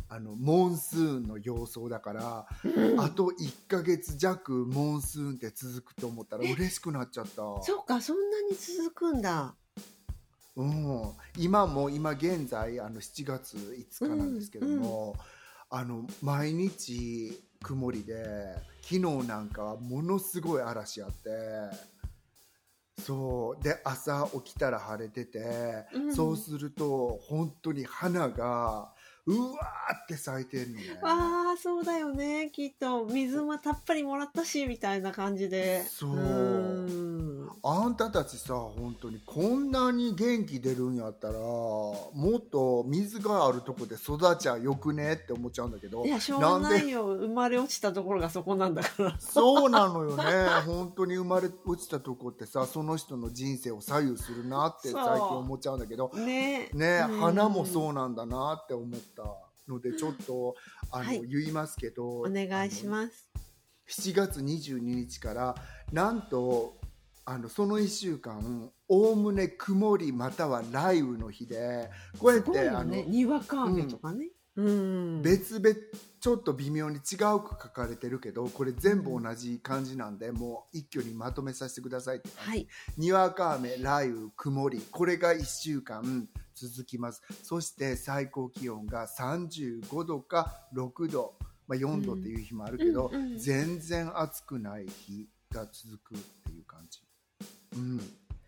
[0.07, 2.99] あのモンスーンの様相だから、うん。
[3.01, 7.35] あと1ヶ月弱モンスーンって続くと思ったら嬉しくなっちゃった。
[7.61, 9.55] そうかそんなに続くんだ
[10.55, 15.15] うん、今も今現在あの7月5日なんですけども、
[15.69, 18.23] あの毎日曇りで
[18.81, 21.29] 昨日なんかはものすごい嵐あって
[23.01, 23.63] そう。
[23.63, 26.15] で朝起きたら晴れてて、うん。
[26.15, 28.93] そうすると本当に花が
[29.25, 30.99] うわーって咲いてるのね。
[31.01, 32.49] わあそうだよね。
[32.53, 35.83] きっと水もたっぷりもらったしみたいな感じで。
[35.83, 36.11] そう。
[36.11, 37.14] うん
[37.63, 42.05] あんたたちさ本当にこんなに元気出るんやったらも
[42.37, 47.05] っと水があるとこで育ちゃよくねって思っちゃうんだけどいやしょうがないよ。
[47.05, 49.15] 生まれ落ちたところがそこなんだから。
[49.19, 50.23] そうなのよね。
[50.65, 56.11] 本当に生まれ落ちたとこってさその人の人生を左右するなって最近思っちゃうんだけど。
[56.15, 56.69] ね。
[56.73, 57.19] ねうん。
[57.19, 59.23] 花もそうなんだなって思った
[59.67, 60.55] のでちょっと
[60.91, 61.21] あの、はい。
[61.27, 63.29] 言いますけどお願いします。
[63.87, 65.55] す7月22日から
[65.91, 66.77] なんと
[67.25, 74.29] あのその1週間おおむね曇りまたは雷雨の日でこうやって、あのにわか雨とかね。
[74.55, 75.21] うん。
[75.21, 75.75] 別々
[76.19, 76.99] ちょっと微妙に違う
[77.41, 82.67] く書かれてるけどこれ全部同じ感じなんで、もう一挙にまとめさせてくださいってはい。
[82.97, 87.21] にわか雨雷雨曇りこれが1週間続きます。
[87.43, 91.33] そして最高気温が35度か6度、
[91.67, 93.37] まあ、4度っていう日もあるけど、うんうん。
[93.37, 97.01] 全然暑くない日が続くっていう感じ、
[97.75, 98.01] うん、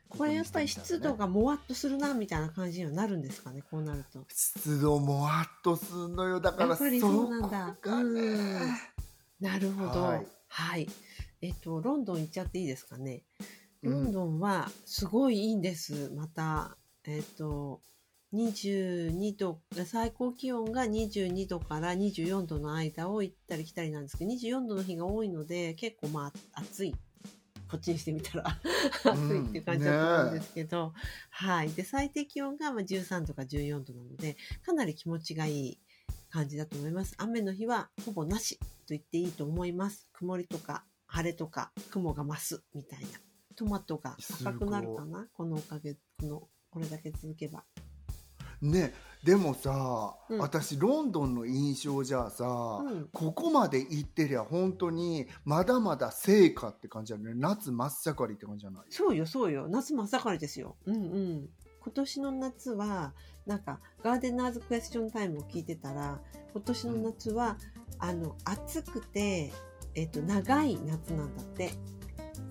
[0.10, 8.98] これやっぱり湿度ががもわっとするなみたいな感じにはなるんですかねこうなると湿度もわっとすんのよだからやっぱりそうなんだねうん
[9.40, 10.02] なるほど。
[10.02, 10.90] ははいい。
[11.42, 13.24] えっと、ロンドン行っちゃっていいですかね。
[13.84, 16.12] うんロンドンはすごいいいんです。
[16.16, 16.76] また、
[17.06, 17.80] えっと、
[18.34, 26.96] 22度、最高気温が22度から24度の間を行ったり来たりなんですけど、24度の日が多いので、結構まあ暑い。
[27.70, 28.60] こっちにしてみたら
[29.04, 30.94] 暑いっていう感じだと思うんですけど、
[31.30, 31.72] はい。
[31.72, 35.80] で、最低気温がまあ13度か14度なので、かなり気持ちがいい
[36.30, 37.16] 感じだと思います。
[37.18, 40.08] 雨の日はほぼなしと言っていいと思います。
[40.14, 43.08] 曇りとか晴れとか雲が増すみたいな。
[43.56, 45.28] トマトが赤くなるかな？
[45.34, 47.64] このおかげ、この、これだけ続けば。
[48.62, 48.94] ね
[49.24, 52.46] でもさ、うん私ロンドンの印象じゃあさ、
[52.84, 58.84] うんここまで行ってりゃ本当にまだまだ成果って感じだね夏真っ盛りって感じじゃない？
[58.90, 59.68] そうよ、そうよ。
[59.68, 60.76] 夏真っ盛りですよ。
[60.86, 61.50] うんうん。
[61.82, 63.14] 今年の夏は、
[63.46, 66.20] なんか、ガーデナーズクエスチョンタイムを聞いてたら、
[66.52, 67.58] 今年の夏は、
[68.00, 69.54] あの、暑くて、
[69.96, 71.72] えっと、長い夏なんだって。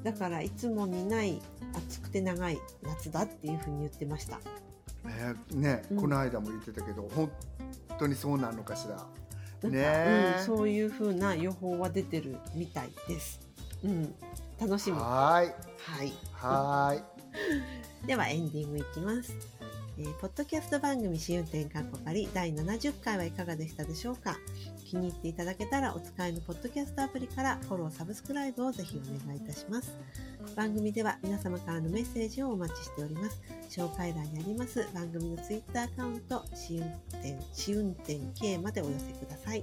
[0.03, 1.43] だから、いつもにない
[1.75, 4.41] 暑くて長い夏だっていうふうに言ってました。
[5.07, 7.31] ねね、うんこの間も言ってたけど本
[7.99, 8.97] 当にそうなのかしら
[9.63, 13.41] ねえうん、そういうふうな予報は出てるみたいです。
[13.83, 14.15] うん。
[14.61, 14.99] 楽しみ。
[14.99, 16.13] ははーいい。
[16.33, 17.03] はーい
[18.07, 19.35] ではエンディングいきます。
[19.99, 24.37] えーポッドキャスト番組試運転かっこかり第70回はいかがでしたでしょうか？
[24.85, 29.97] 気に入っていただけたらお使いのポッドキャストアプリからフォロー、サブスクライブをぜひお願いいたします。
[30.55, 33.41] 番組では皆様からのメッセージをお待ちしております。
[33.71, 39.63] 紹介欄にあります番組のツイッターアカウント、試運転、試運転 K までお寄せください。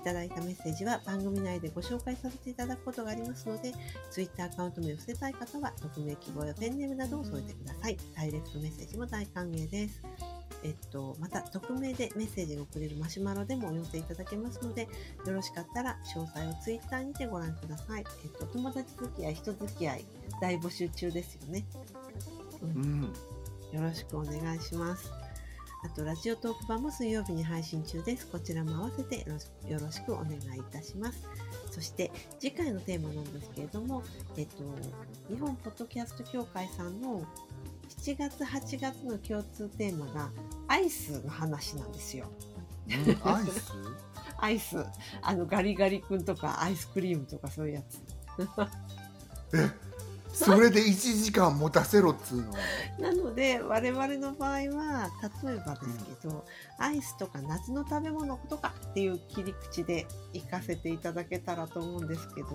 [0.00, 3.74] いただいたメッセージは番組内でご紹介させていただくことがありますので、
[4.10, 7.98] ツイッターアカウント名を伏せたい方は、匿名希望やペンネームなどを添えてください。
[8.16, 10.02] ダイレクトメッセージも大歓迎です。
[10.62, 14.88] えっと、また匿名でメッセージが送れるマシュマロでもお寄せいただけますので、
[15.26, 18.04] よろしかったら詳細をツイッターにてご覧ください。
[18.24, 20.04] えっと、友達付き合い、人付き合い、
[20.40, 21.66] 大募集中ですよね。
[22.62, 23.12] うん
[23.72, 25.19] よろしくお願いします。
[25.82, 28.26] あと、ラジオトーク版も水曜日に配信中です。
[28.26, 31.26] こちらも合わせてよろしくお願いいたします。
[31.70, 34.02] そして、次回のテーマなんですけれども、
[34.36, 34.62] えっと、
[35.32, 37.22] 日本ポッドキャスト協会さんの
[37.98, 40.30] 7月、8月の共通テーマが、
[40.68, 42.26] アイスの話なんですよ。
[42.88, 43.72] うんアイス？
[44.36, 44.84] アイス。
[45.22, 48.02] あの、ガリガリ君とか、アイスクリームとかそういうやつ。
[50.32, 52.52] それで1時間持たせろっつうの。
[52.98, 55.10] なので我々の場合は
[55.44, 56.44] 例えばですけど、
[56.78, 62.48] アイスとか夏の食べ物とかっていう切り口で行かせていただけたらと思うんですけど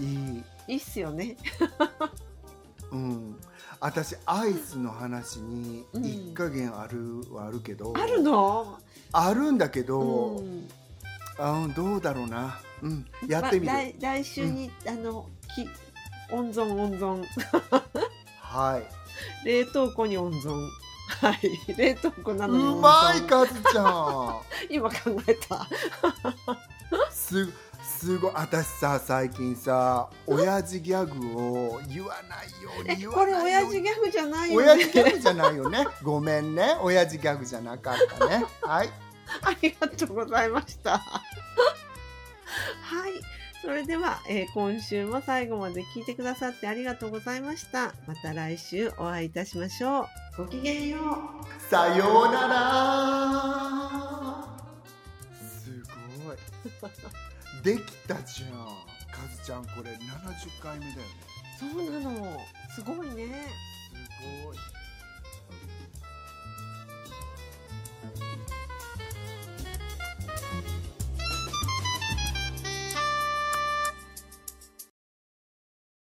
[0.00, 0.44] いい。
[0.68, 1.36] いいっすよね。
[2.92, 3.36] うん。
[3.80, 6.04] 私アイスの話にうん。
[6.04, 8.78] 一加減あるはあるけど、あるの、
[9.12, 10.68] あるんだけど、うん、
[11.38, 12.60] あうんどうだろうな。
[12.82, 13.06] うん。
[13.26, 15.66] やってみる、ま来来週に、あのき
[16.32, 17.24] 温存温存。
[18.40, 19.46] はい。
[19.46, 20.68] 冷凍庫に温存。
[21.20, 21.74] はい。
[21.76, 24.40] 冷凍庫なのにうまいかずちゃん。
[24.70, 25.68] 今考えた。
[27.10, 27.48] す
[27.82, 28.32] すごい。
[28.34, 33.80] 私さ最近さ親父ギャグを言わないようえに言これわないように。
[33.80, 35.86] 親父ギャグじゃないよ親ね父ギャグじゃないよね。
[36.02, 36.76] ごめんね。
[36.80, 38.44] 親父ギャグじゃなかったね。
[38.62, 38.88] はい。
[39.42, 40.98] ありがとうございました。
[40.98, 41.20] は
[43.08, 43.12] い。
[43.62, 47.94] それでは、えー、今週も最後まで聞いてくださってありがとうございました。
[48.08, 50.06] また来週お会いいたしましょう。
[50.38, 51.70] ごきげんよう。
[51.70, 53.42] さようなら。
[55.32, 55.70] す
[56.24, 56.36] ごい。
[57.62, 58.50] できたじゃん。
[58.50, 61.04] かずちゃんこれ70回目だよね。
[61.60, 62.40] そうなの。
[62.74, 63.46] すごいね。
[64.18, 64.56] すごい。